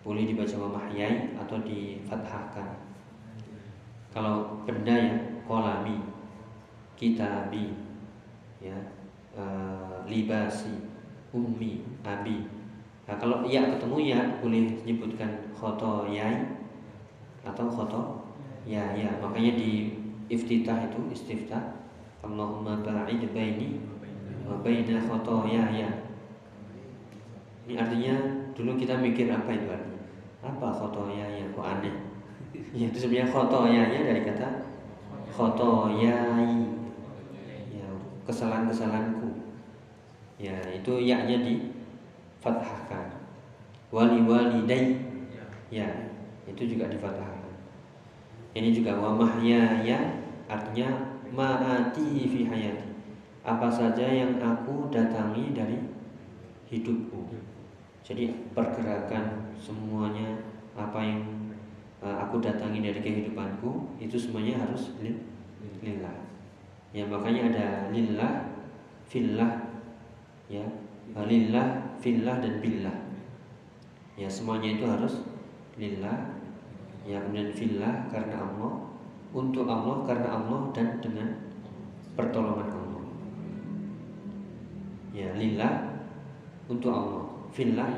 [0.00, 2.80] Boleh dibaca wa mahyai atau difathahkan.
[4.08, 6.00] Kalau benda ya kolami
[6.96, 7.72] kitabi
[8.60, 8.76] ya
[9.32, 10.84] eh, libasi
[11.32, 12.44] ummi abi
[13.08, 16.44] nah, kalau ya ketemu ya boleh menyebutkan khoto yai
[17.40, 18.19] atau khoto
[18.68, 19.96] ya ya makanya di
[20.30, 21.80] iftitah itu istiftah
[22.20, 23.80] Allahumma ba'id baini
[24.44, 25.90] wa baina khotoya ya.
[27.64, 28.14] Ini artinya
[28.52, 30.02] dulu kita mikir apa itu artinya?
[30.44, 31.46] Apa khotoya ya?
[31.56, 31.94] Kok aneh?
[32.76, 34.48] Ya itu sebenarnya khotoya ya dari kata
[35.32, 36.52] khotoyai.
[37.72, 37.88] Ya
[38.28, 39.28] kesalahan-kesalahanku.
[40.36, 41.72] Ya itu ya-nya di
[42.40, 43.20] fathahkan
[43.92, 44.96] wali walidai
[45.68, 45.86] ya
[46.48, 47.39] itu juga di fathahkan
[48.50, 50.90] ini juga wa mahyaya artinya
[51.30, 52.90] ma'ati fi hayati.
[53.46, 55.78] Apa saja yang aku datangi dari
[56.66, 57.30] hidupku.
[58.02, 60.42] Jadi pergerakan semuanya
[60.74, 61.22] apa yang
[62.02, 64.98] uh, aku datangi dari kehidupanku itu semuanya harus
[65.80, 66.16] lillah.
[66.90, 68.50] Ya makanya ada lillah
[69.06, 69.70] fillah
[70.50, 70.66] ya.
[71.14, 72.98] Lillah fillah dan billah.
[74.18, 75.22] Ya semuanya itu harus
[75.78, 76.29] lillah
[77.08, 78.90] ya kemudian fillah karena Allah
[79.30, 81.28] untuk Allah karena Allah dan dengan
[82.18, 83.04] pertolongan Allah.
[85.14, 86.02] Ya lillah
[86.66, 87.90] untuk Allah fillah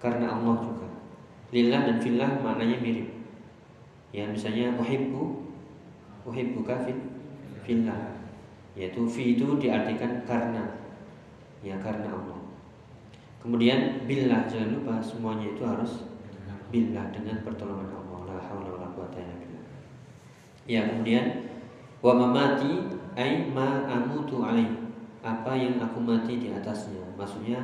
[0.00, 0.88] karena Allah juga.
[1.52, 3.08] Lillah dan fillah maknanya mirip.
[4.12, 5.44] Ya misalnya uhibbu
[6.24, 7.00] uhibbuka fil
[7.64, 8.16] fillah.
[8.72, 10.64] Yaitu fi itu diartikan karena.
[11.60, 12.40] Ya karena Allah.
[13.44, 14.48] Kemudian billah.
[14.48, 16.08] Jangan lupa semuanya itu harus
[16.72, 19.64] billah dengan pertolongan Allah la haula wala quwata illa billah.
[20.68, 21.48] Ya kemudian
[22.04, 22.84] wa mamati
[23.16, 24.88] ai ma amutu alaih
[25.24, 27.02] apa yang aku mati di atasnya?
[27.18, 27.58] Maksudnya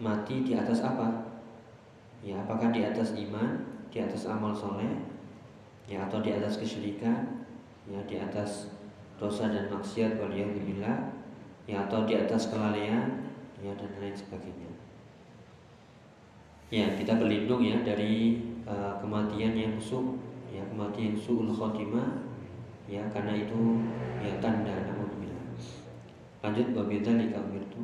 [0.00, 1.30] mati di atas apa?
[2.20, 4.90] Ya apakah di atas iman di atas amal soleh?
[5.86, 7.46] Ya atau di atas kesyirikan?
[7.86, 8.70] Ya di atas
[9.20, 10.96] dosa dan maksiat waliyahzubillah
[11.68, 13.30] ya atau di atas kelalaian?
[13.60, 14.72] Ya dan lain sebagainya.
[16.70, 20.22] Ya kita berlindung ya dari uh, kematian yang su
[20.54, 22.22] ya kematian suul khotimah
[22.86, 23.58] ya karena itu
[24.22, 25.10] ya tanda namun
[26.40, 27.82] lanjut wabidzalika umirtu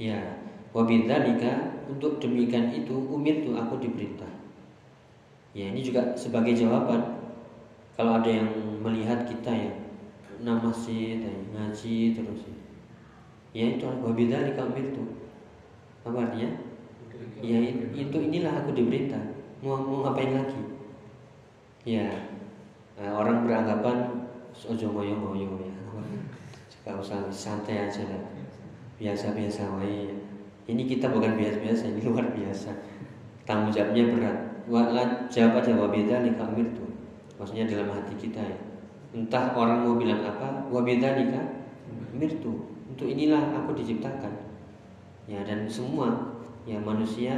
[0.00, 0.16] Ya,
[0.72, 4.39] wabidzalika untuk demikian itu umir tuh aku diperintah.
[5.50, 7.20] Ya ini juga sebagai jawaban
[7.98, 8.48] kalau ada yang
[8.80, 9.72] melihat kita ya
[10.40, 11.20] nama sih
[11.52, 12.48] ngaji terus
[13.52, 15.10] ya itu wabidzalika umir tuh
[16.06, 16.50] apa artinya?
[17.42, 17.58] Ya
[17.92, 19.20] itu inilah aku diperintah.
[19.60, 20.62] Mau mau ngapain lagi?
[21.84, 22.08] Ya
[22.96, 25.74] nah, orang beranggapan ojo ngoyo ngoyo ya.
[26.88, 28.22] Gak usah santai aja lah
[29.00, 30.12] biasa-biasa wae.
[30.68, 32.70] Ini kita bukan biasa-biasa, ini luar biasa.
[33.48, 34.38] Tanggung jawabnya berat.
[34.70, 36.86] Wala jawab aja wabida nika tuh.
[37.42, 38.58] Maksudnya dalam hati kita ya.
[39.10, 41.42] Entah orang mau bilang apa, wabida nika
[42.38, 42.70] tuh.
[42.86, 44.30] Untuk inilah aku diciptakan.
[45.26, 47.34] Ya dan semua ya manusia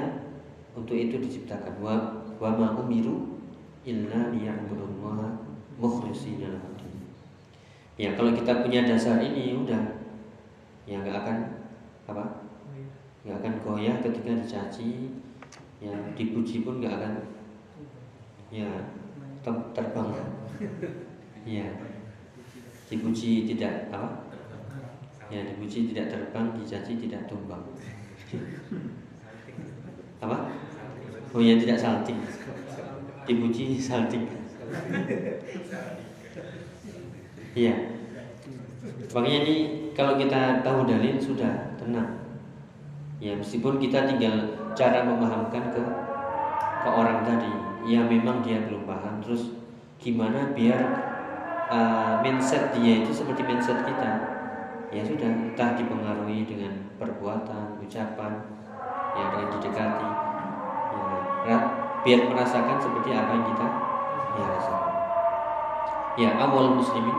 [0.77, 1.81] untuk itu diciptakan.
[1.81, 3.41] Wa wa ma umiru
[3.89, 5.29] illa liya'budullaha
[5.81, 6.53] mukhlishina
[8.01, 10.01] Ya kalau kita punya dasar ini udah
[10.89, 11.39] ya nggak akan
[12.09, 12.25] apa
[13.23, 15.22] nggak akan goyah ketika dicaci
[15.83, 17.15] ya dipuji pun nggak akan
[18.55, 18.71] ya
[19.75, 20.09] terbang.
[21.43, 21.67] Ya
[22.87, 24.31] dipuji tidak apa?
[25.27, 27.67] Ya dipuji tidak terbang dicaci tidak tumbang.
[30.23, 30.55] Apa?
[31.35, 32.23] Oh ya tidak salting.
[33.27, 34.31] Dipuji salting.
[37.59, 37.75] Iya.
[39.13, 39.57] Makanya ini
[39.93, 42.32] kalau kita tahu dalil sudah tenang.
[43.23, 44.35] Ya meskipun kita tinggal
[44.75, 45.83] cara memahamkan ke
[46.83, 47.55] ke orang tadi,
[47.87, 49.23] ya memang dia belum paham.
[49.23, 49.55] Terus
[50.03, 50.83] gimana biar
[51.71, 54.11] uh, mindset dia itu seperti mindset kita?
[54.91, 58.33] Ya sudah, entah dipengaruhi dengan perbuatan, ucapan,
[59.15, 60.11] ya dengan didekati,
[61.47, 61.57] ya
[62.03, 63.67] biar merasakan seperti apa yang kita
[64.35, 64.95] ya rasakan.
[66.19, 67.17] Ya awal muslimin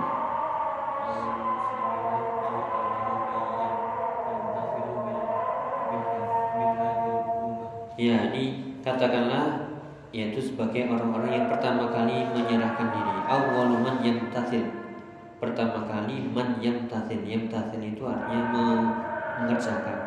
[9.03, 9.67] katakanlah
[10.15, 13.13] yaitu sebagai orang-orang yang pertama kali menyerahkan diri.
[13.27, 14.63] Awwalu man yamtathil.
[15.43, 17.19] Pertama kali man yamtathil.
[17.27, 18.39] Yamtathil itu artinya
[19.43, 19.97] mengerjakan.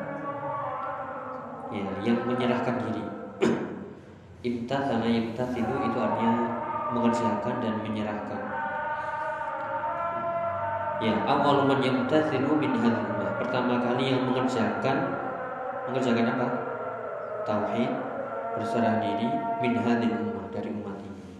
[1.68, 3.04] Ya, yang menyerahkan diri.
[4.48, 6.32] Imtathala yamtathilu itu artinya
[6.96, 8.40] mengerjakan dan menyerahkan.
[11.04, 15.12] Ya, awwalu man yamtathilu min hadhihi pertama kali yang mengerjakan
[15.84, 16.46] mengerjakan apa?
[17.46, 18.05] Tauhid,
[18.56, 19.28] berserah diri
[19.60, 21.36] min hadil ummah dari umat ini.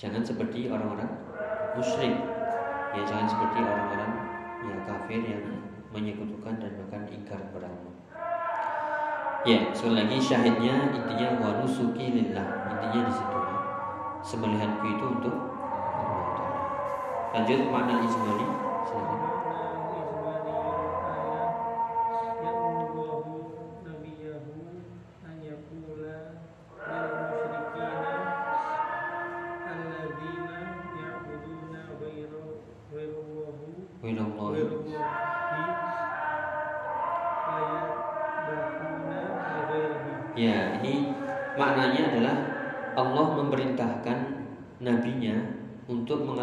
[0.00, 1.12] Jangan seperti orang-orang
[1.76, 2.16] musyrik.
[2.94, 4.12] Ya jangan seperti orang-orang
[4.64, 5.44] ya kafir yang
[5.92, 7.94] menyekutukan dan bahkan ingkar Allah.
[9.44, 12.64] Ya, sekali lagi syahidnya intinya wa nusuki lillah.
[12.64, 13.56] Intinya di situ ya.
[14.24, 16.32] Sembelihanku itu untuk Allah.
[17.36, 18.46] Lanjut makna ijmali.
[18.88, 19.20] Silakan.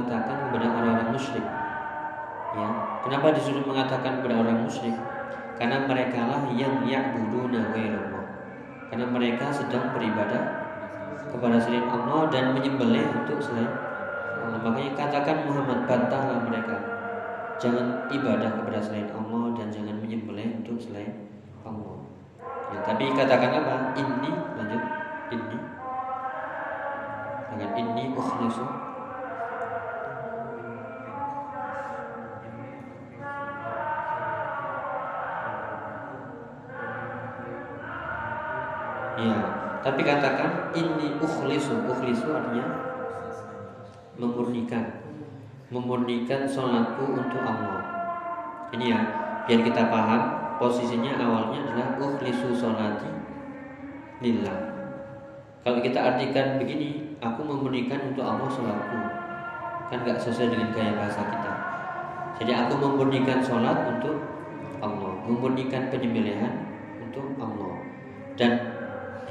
[0.02, 1.46] Mengatakan kepada orang-orang musyrik.
[2.52, 2.68] Ya,
[3.06, 4.98] kenapa disuruh mengatakan kepada orang musyrik?
[5.62, 8.26] Karena mereka lah yang ya'buduna ghairallah.
[8.90, 10.44] Karena mereka sedang beribadah
[11.30, 13.70] kepada selain Allah dan menyembelih untuk selain
[14.42, 14.58] Allah.
[14.58, 16.76] Makanya katakan Muhammad bantahlah mereka.
[17.62, 21.30] Jangan ibadah kepada selain Allah dan jangan menyembelih untuk selain
[21.62, 22.10] Allah.
[22.74, 23.94] Ya, tapi katakan apa?
[23.96, 24.84] Ini lanjut
[25.32, 25.58] ini
[27.52, 28.91] dengan ini ukhlisu
[39.82, 41.90] tapi katakan ini ukhlisu.
[41.90, 42.66] Ukhlisu artinya
[44.22, 45.02] memurnikan.
[45.74, 47.82] Memurnikan sholatku untuk Allah.
[48.72, 49.00] Ini ya,
[49.50, 50.22] biar kita paham
[50.62, 53.10] posisinya awalnya adalah ukhlisu sholati
[54.22, 54.58] lillah.
[55.62, 59.00] Kalau kita artikan begini, aku memurnikan untuk Allah sholatku.
[59.90, 61.54] Kan gak sesuai dengan gaya bahasa kita.
[62.42, 64.18] Jadi aku memurnikan sholat untuk
[64.82, 66.66] Allah, memurnikan penyembelihan
[66.98, 67.86] untuk Allah,
[68.34, 68.71] dan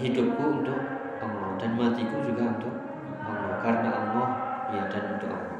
[0.00, 0.80] hidupku untuk
[1.20, 2.74] Allah dan matiku juga untuk
[3.20, 4.28] Allah karena Allah
[4.72, 5.58] ya dan untuk Allah.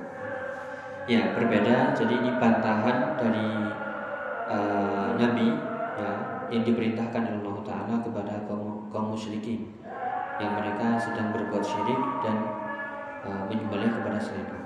[1.04, 1.92] Ya berbeda.
[1.92, 3.48] Jadi ini bantahan dari
[4.48, 5.48] uh, Nabi
[6.00, 6.10] ya
[6.50, 9.70] yang diperintahkan oleh Allah Taala kepada kaum kaum musyrikin
[10.40, 12.36] yang mereka sedang berbuat syirik dan
[13.28, 14.60] uh, menyembelih kepada selain Allah.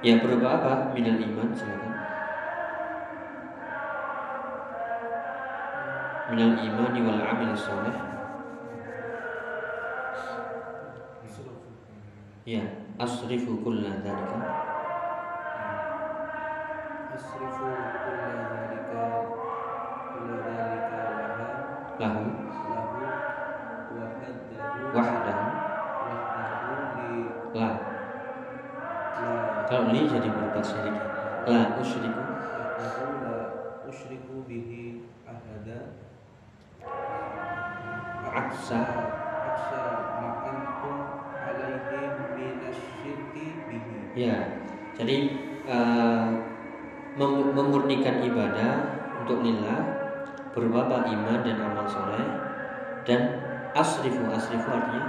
[0.00, 0.72] Ya berupa apa?
[0.96, 1.92] Minal iman silakan.
[6.32, 8.19] Minal iman wal amil soleh.
[12.48, 12.64] Ya,
[12.96, 14.40] asrifu kulla dzalika.
[17.12, 19.04] Asrifu kulla dzalika
[20.08, 21.48] kulla dzalika laha
[22.00, 22.24] Lahu
[22.72, 22.96] lahu
[23.92, 24.40] wahdahu
[24.96, 25.44] wahdahu
[26.08, 27.68] wahdahu li la.
[29.20, 29.36] la
[29.68, 30.96] Kalau li jadi berbuat syirik.
[31.44, 32.29] La usyriku
[44.30, 44.38] Ya,
[44.94, 45.16] jadi
[47.18, 48.72] mem- memurnikan ibadah
[49.18, 49.80] untuk lillah
[50.54, 52.26] berupa iman dan amal soleh
[53.06, 53.42] dan
[53.74, 55.06] asrifu asrifu artinya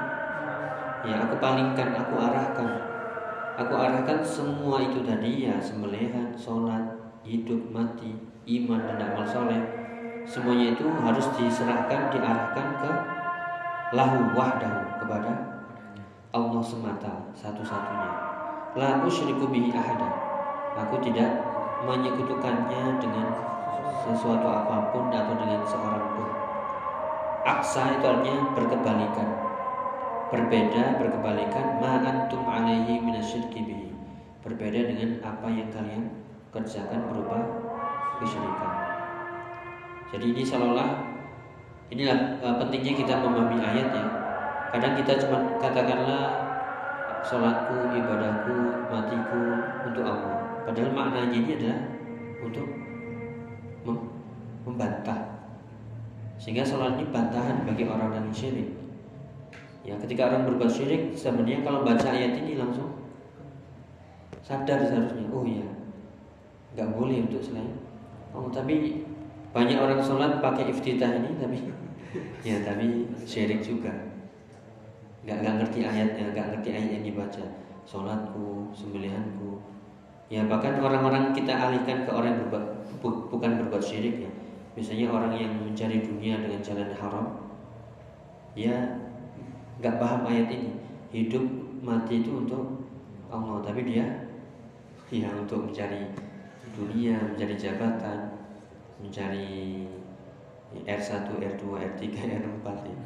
[1.02, 2.70] ya aku palingkan aku arahkan.
[3.58, 6.82] Aku arahkan semua itu tadi ya sembelihan sholat
[7.22, 8.16] hidup mati
[8.48, 9.60] iman dan amal soleh.
[10.24, 12.92] Semuanya itu harus diserahkan diarahkan ke
[13.92, 15.34] lahu wahdahu kepada
[16.32, 18.31] Allah semata satu-satunya
[18.76, 20.08] La usyriku bihi ahada.
[20.80, 21.44] Aku tidak
[21.84, 23.28] menyekutukannya dengan
[24.08, 26.28] sesuatu apa pun atau dengan seorang pun.
[27.44, 29.30] Aksa itu artinya berkebalikan.
[30.32, 31.84] Berbeda, berkebalikan.
[31.84, 33.90] Ma antum alaihi minasyirki bihi.
[34.42, 36.08] Berbeda dengan apa yang kalian
[36.56, 37.38] kerjakan berupa
[38.24, 38.72] kesyirikan.
[40.12, 41.12] Jadi ini seolah-olah
[41.92, 44.06] Inilah eh, pentingnya kita memahami ayat ya.
[44.72, 46.51] Kadang kita cuma katakanlah
[47.26, 48.56] sholatku, ibadahku,
[48.90, 49.42] matiku
[49.86, 50.64] untuk Allah.
[50.66, 51.80] Padahal maknanya ini adalah
[52.42, 52.68] untuk
[53.86, 54.10] mem-
[54.66, 55.22] membantah.
[56.42, 58.70] Sehingga sholat ini bantahan bagi orang-orang yang syirik.
[59.82, 62.90] Ya, ketika orang berbuat syirik, sebenarnya kalau baca ayat ini langsung
[64.42, 65.66] sadar seharusnya, oh ya,
[66.78, 67.78] nggak boleh untuk selain.
[68.34, 69.06] Oh, tapi
[69.54, 71.58] banyak orang sholat pakai iftitah ini, tapi
[72.48, 73.94] ya, tapi syirik juga
[75.22, 77.46] nggak nggak ngerti ayatnya nggak ngerti ayat yang dibaca.
[77.86, 79.62] Sholatku sembelihanku.
[80.32, 82.66] Ya bahkan orang-orang kita alihkan ke orang yang berbuat
[83.04, 84.32] bu- bukan berbuat syirik ya.
[84.74, 87.28] Misalnya orang yang mencari dunia dengan jalan haram
[88.56, 88.76] ya
[89.82, 90.72] nggak paham ayat ini.
[91.12, 91.44] Hidup
[91.84, 92.88] mati itu untuk
[93.28, 94.06] Allah tapi dia
[95.12, 96.08] ya untuk mencari
[96.72, 98.32] dunia, mencari jabatan,
[99.04, 99.84] mencari
[100.88, 102.98] R1, R2, R3, R4 ya.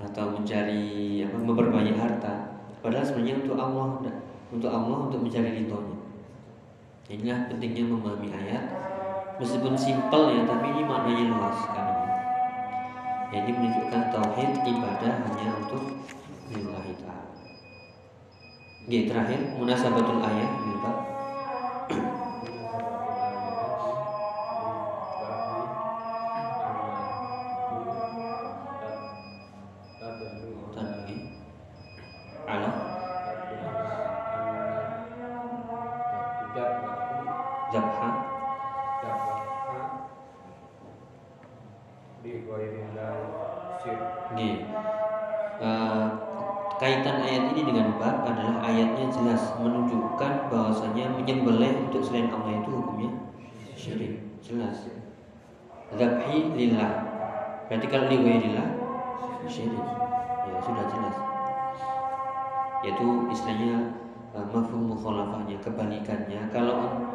[0.00, 2.56] Atau mencari apa memperbanyak harta.
[2.80, 4.00] Padahal sebenarnya untuk Allah
[4.50, 5.98] untuk Allah untuk mencari ridhonya.
[7.10, 8.64] Inilah pentingnya memahami ayat
[9.36, 11.96] meskipun simpel ya tapi ini maknanya luas sekali.
[13.30, 15.82] Jadi menunjukkan tauhid ibadah hanya untuk
[16.50, 17.30] lillahi ta'ala.
[18.90, 20.50] Terakhir munasabatul ayat
[52.40, 53.10] Allah itu hukumnya
[53.76, 54.88] syirik jelas
[55.98, 56.92] zabhi lillah.
[57.66, 58.68] Berarti kalau liwairillah
[59.46, 59.86] syirik.
[60.46, 61.16] Ya sudah jelas.
[62.86, 63.94] Yaitu istilahnya
[64.34, 66.40] uh, mafhum mukhalafahnya kebalikannya.
[66.50, 67.06] Kalau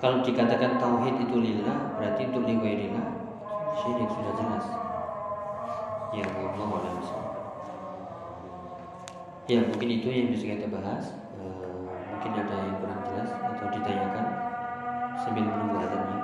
[0.00, 3.06] kalau dikatakan tauhid itu lillah berarti untuk liwairillah
[3.74, 4.64] syirik sudah jelas.
[6.10, 6.98] Ya Allah alam
[9.50, 11.14] ya mungkin itu yang bisa kita bahas.
[11.38, 14.49] Uh, mungkin ada yang kurang jelas atau ditanyakan
[15.24, 16.19] 身边的人都来了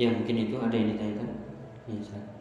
[0.00, 1.28] ya mungkin itu ada yang ditanyakan
[1.92, 2.38] ya silakan.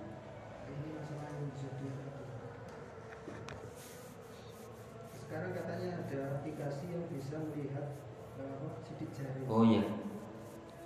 [5.19, 7.99] Sekarang katanya ada aplikasi yang bisa melihat
[8.39, 9.43] eh, apa, sidik jari.
[9.45, 9.83] oh ya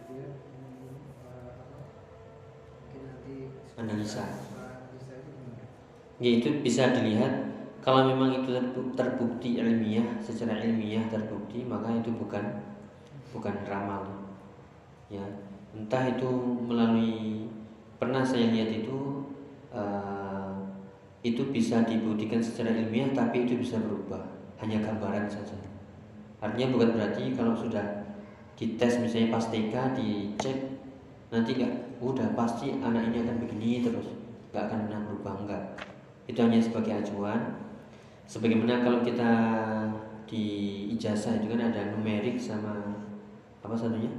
[0.03, 1.77] Jadi eh, apa,
[2.81, 3.35] mungkin nanti
[3.79, 4.25] Analisa.
[4.27, 4.73] Gimana?
[6.21, 7.33] Ya itu bisa dilihat
[7.83, 12.43] kalau memang itu terbu- terbukti ilmiah secara ilmiah terbukti maka itu bukan
[13.33, 14.03] bukan ramal
[15.11, 15.25] ya
[15.73, 16.29] entah itu
[16.69, 17.49] melalui
[17.97, 19.25] pernah saya lihat itu
[19.73, 20.53] eh,
[21.25, 24.21] itu bisa dibuktikan secara ilmiah tapi itu bisa berubah.
[24.61, 25.57] Hanya gambaran saja.
[26.39, 27.83] Artinya bukan berarti kalau sudah
[28.55, 30.57] dites misalnya pas TK dicek
[31.33, 34.07] nanti nggak udah pasti anak ini akan begini terus.
[34.53, 35.63] Nggak akan pernah berubah enggak
[36.27, 37.59] itu hanya sebagai acuan.
[38.23, 39.31] Sebagaimana kalau kita
[40.23, 40.45] di
[40.95, 42.95] ijazah itu kan ada numerik sama
[43.59, 44.11] apa satunya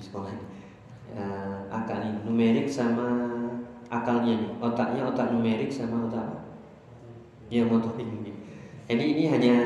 [0.00, 0.46] sekolah ini.
[1.14, 2.18] Eh, akal ini.
[2.24, 3.28] Numerik sama
[3.88, 6.40] akalnya nih otaknya otak numerik sama otak apa?
[7.48, 8.32] Ya motorik ini.
[8.88, 9.56] Jadi ini hanya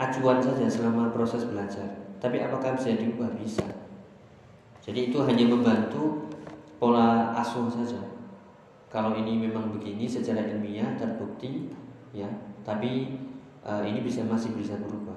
[0.00, 2.16] acuan saja selama proses belajar.
[2.16, 3.28] Tapi apakah bisa diubah?
[3.36, 3.64] Bisa.
[4.80, 6.32] Jadi itu hanya membantu
[6.80, 8.00] pola asuh saja.
[8.88, 11.68] Kalau ini memang begini secara ilmiah terbukti
[12.16, 12.28] ya.
[12.64, 13.20] Tapi
[13.64, 15.16] eh, ini bisa masih bisa berubah.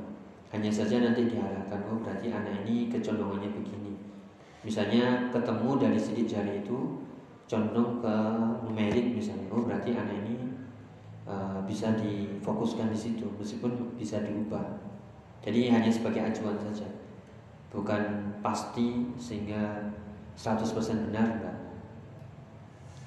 [0.51, 3.89] Hanya saja nanti diarahkan oh berarti anak ini kecolongannya begini
[4.63, 6.99] misalnya ketemu dari sidik jari itu
[7.49, 8.15] condong ke
[8.67, 9.47] numerik misalnya.
[9.49, 10.35] Oh berarti anak ini
[11.25, 14.63] eh, bisa difokuskan di situ meskipun bisa diubah.
[15.39, 16.87] Jadi hanya sebagai acuan saja.
[17.71, 19.93] Bukan pasti sehingga
[20.33, 20.65] 100%
[21.11, 21.57] benar enggak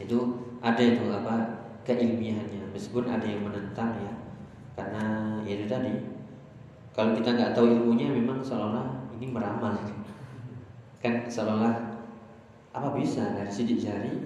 [0.02, 0.18] itu
[0.58, 1.34] ada itu apa
[1.86, 2.74] keilmiahannya.
[2.74, 4.14] Meskipun ada yang menentang ya.
[4.74, 5.92] Karena ya itu tadi
[6.92, 9.72] kalau kita nggak tahu ilmunya memang seolah ini meramal
[11.02, 11.74] kan seolah
[12.72, 14.22] apa bisa dari sidik jari?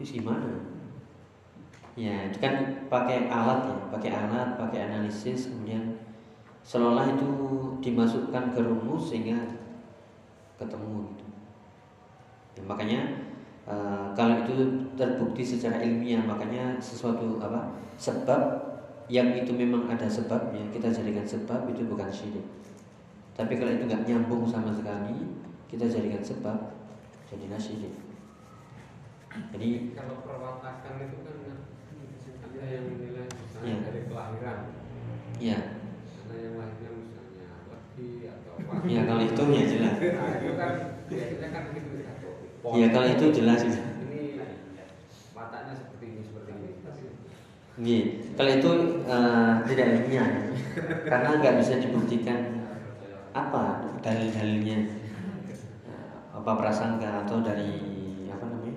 [0.00, 0.48] Itu gimana?
[1.92, 6.00] Ya itu kan pakai alat ya pakai alat pakai analisis kemudian
[6.64, 7.28] seolah itu
[7.84, 9.36] dimasukkan ke rumus sehingga
[10.56, 11.26] ketemu gitu.
[12.56, 13.00] Ya, makanya
[13.68, 18.40] eh, kalau itu terbukti secara ilmiah makanya sesuatu apa sebab
[19.12, 22.46] yang itu memang ada sebabnya kita jadikan sebab itu bukan syirik.
[23.36, 25.41] Tapi kalau itu nggak nyambung sama sekali
[25.72, 26.58] kita jadikan sebab
[27.32, 27.96] jadilah syirik
[29.32, 31.36] jadi kalau perwatakan itu kan
[32.44, 33.76] ada yang menilai misalnya Iya.
[33.80, 34.58] dari kelahiran.
[35.40, 35.58] Ya
[36.28, 38.72] ada yang lainnya misalnya laki atau apa.
[38.84, 39.94] Ya kalau itu ya jelas.
[39.96, 40.52] Nah, itu
[41.40, 42.28] kan kan gitu satu
[42.76, 44.20] ya kalau itu jelas itu ini
[45.32, 46.68] matanya seperti ini seperti ini.
[47.80, 48.00] Iya,
[48.36, 48.70] kalau itu
[49.08, 50.30] eh, tidak ilmiah.
[51.08, 52.38] Karena nggak bisa dibuktikan
[53.32, 55.01] apa dalil-dalilnya
[56.42, 57.78] apa prasangka atau dari
[58.26, 58.74] apa namanya.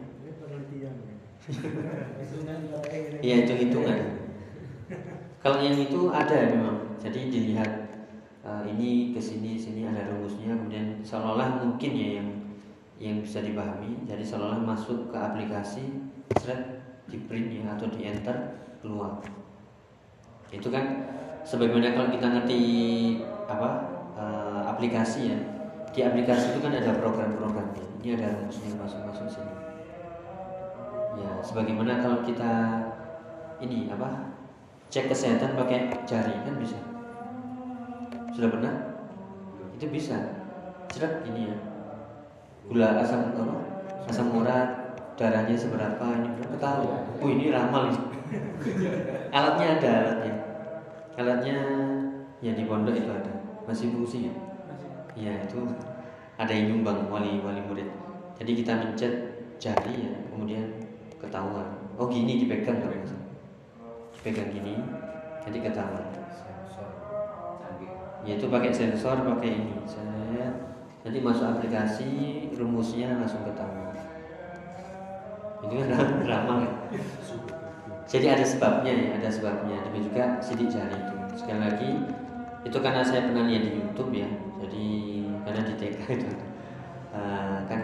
[3.25, 4.21] Iya itu hitungan.
[5.41, 6.77] Kalau yang itu ada memang.
[7.01, 7.69] Jadi dilihat
[8.45, 12.29] eh, ini ke sini sini ada rumusnya, kemudian seolah-olah mungkin ya yang
[13.01, 13.97] yang bisa dipahami.
[14.05, 16.05] Jadi seolah-olah masuk ke aplikasi,
[16.37, 19.25] seret di print ya atau di enter keluar.
[20.53, 21.09] Itu kan
[21.41, 22.61] sebagaimana kalau kita ngerti
[23.49, 23.69] apa
[24.13, 25.54] eh, aplikasi ya.
[25.95, 27.87] Di aplikasi itu kan ada program-programnya.
[28.03, 29.53] Ini ada rumusnya masuk-masuk sini.
[31.15, 32.51] Ya, sebagaimana kalau kita
[33.63, 34.35] ini apa
[34.91, 36.75] cek kesehatan pakai jari kan bisa.
[38.35, 38.75] Sudah pernah?
[39.79, 40.19] Itu bisa.
[40.91, 41.57] Cerak ini ya.
[42.67, 43.55] Gula asam apa?
[44.11, 46.83] Asam urat, darahnya seberapa ini berapa tahu.
[47.23, 48.03] Oh ini ramal ini.
[49.31, 50.33] alatnya ada alatnya.
[51.15, 51.57] Alatnya
[52.43, 53.31] ya di pondok itu ada.
[53.63, 54.27] Masih fungsi
[55.15, 55.31] ya?
[55.31, 55.59] Ya itu
[56.35, 57.87] ada yang nyumbang wali wali murid.
[58.35, 59.13] Jadi kita mencet
[59.55, 60.67] jari ya, kemudian
[61.15, 61.63] ketahuan.
[61.95, 63.31] Oh gini dipegang kalau salah.
[64.11, 64.75] Dipegang gini,
[65.39, 66.03] jadi ketahuan.
[66.35, 66.89] sensor
[67.63, 67.91] canggih
[68.27, 69.73] Yaitu pakai sensor, pakai ini.
[69.87, 70.51] Saya
[71.07, 72.09] nanti masuk aplikasi,
[72.59, 73.95] rumusnya langsung ketahuan.
[75.63, 76.73] Itu kan ram- ramal ya.
[78.05, 79.81] Jadi ada sebabnya ya, ada sebabnya.
[79.87, 81.15] Demikian juga sidik jari itu.
[81.39, 81.89] Sekali lagi,
[82.65, 84.29] itu karena saya pernah lihat di YouTube ya.
[84.57, 84.85] Jadi
[85.45, 86.29] karena di TK itu
[87.13, 87.81] eh, kan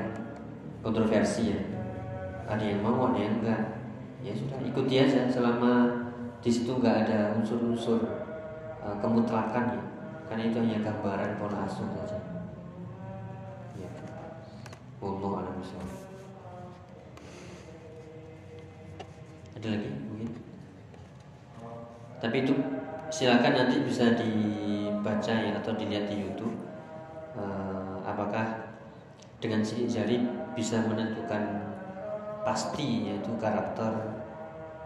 [0.81, 1.61] kontroversi ya.
[2.49, 3.61] Ada yang mau, ada yang enggak.
[4.25, 5.89] Ya sudah, ikuti aja selama
[6.41, 8.01] di situ nggak ada unsur-unsur
[8.81, 9.81] eh, kemutlakan ya.
[10.25, 12.17] Karena itu hanya gambaran pola asuh saja.
[13.77, 13.89] Ya.
[15.01, 15.55] Allah alam.
[19.61, 20.29] Ada lagi mungkin?
[22.17, 22.53] Tapi itu
[23.11, 26.55] silakan nanti bisa dibaca ya atau dilihat di YouTube.
[27.35, 28.71] Eh, apakah
[29.43, 30.23] dengan sidik jari
[30.55, 31.67] bisa menentukan
[32.47, 33.91] pasti yaitu karakter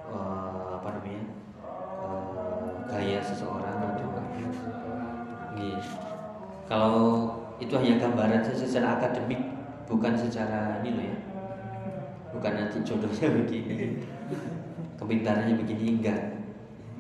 [0.10, 1.24] eh, apa namanya
[2.02, 4.10] eh, gaya seseorang atau
[5.56, 5.80] Iya.
[6.68, 7.32] Kalau
[7.64, 9.40] itu hanya gambaran saja secara akademik,
[9.88, 11.18] bukan secara ini loh ya.
[12.36, 14.04] Bukan nanti jodohnya begini,
[15.00, 16.36] kepintarannya begini enggak.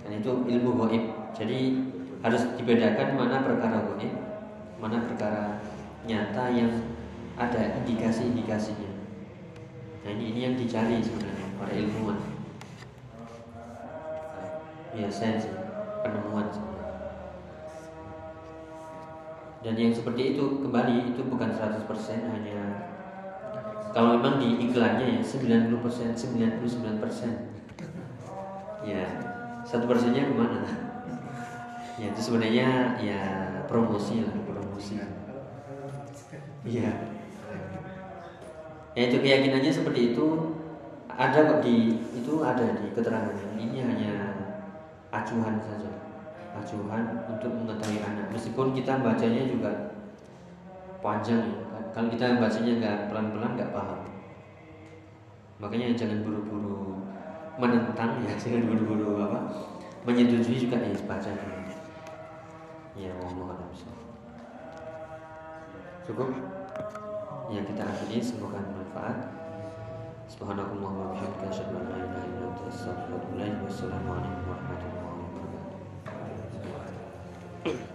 [0.05, 1.03] Dan itu ilmu goib.
[1.33, 1.81] Jadi
[2.21, 4.13] harus dibedakan mana perkara goib,
[4.77, 5.57] mana perkara
[6.05, 6.69] nyata yang
[7.35, 8.93] ada indikasi-indikasinya.
[10.05, 12.21] Nah ini ini yang dicari sebenarnya para ilmuwan.
[14.95, 15.59] Ya sains, ya,
[16.05, 16.47] penemuan.
[16.53, 16.95] sebenarnya.
[19.65, 21.89] Dan yang seperti itu kembali itu bukan 100%
[22.29, 22.85] hanya
[23.95, 25.71] kalau memang di iklannya ya 90%
[26.19, 26.51] 99%
[28.83, 29.07] ya
[29.65, 30.61] satu persennya ke mana?
[31.97, 33.21] Ya itu sebenarnya ya
[33.65, 35.01] promosi lah promosi.
[36.61, 36.91] Iya.
[38.95, 40.53] Ya itu keyakinannya seperti itu.
[41.15, 44.13] Ada kok di itu ada di keterangannya ini hanya
[45.09, 45.89] acuan saja.
[46.53, 48.27] Acuan untuk mengetahui anak.
[48.35, 49.71] Meskipun kita bacanya juga
[51.01, 51.59] panjang ya.
[51.95, 54.03] Kalau kita bacanya nggak pelan-pelan nggak paham.
[55.63, 56.84] Makanya jangan buru-buru
[57.55, 59.39] menentang ya jangan buru-buru apa
[60.03, 61.31] menyetujui juga ya baca
[62.95, 63.71] ya Allah alam
[66.05, 66.29] cukup
[67.49, 69.45] ya kita akhiri semoga bermanfaat
[70.25, 73.61] Subhanakallah wa bihamdika asyhadu an la ilaha illa anta astaghfiruka wa atubu ilaik.
[73.61, 77.93] Wassalamualaikum warahmatullahi wabarakatuh.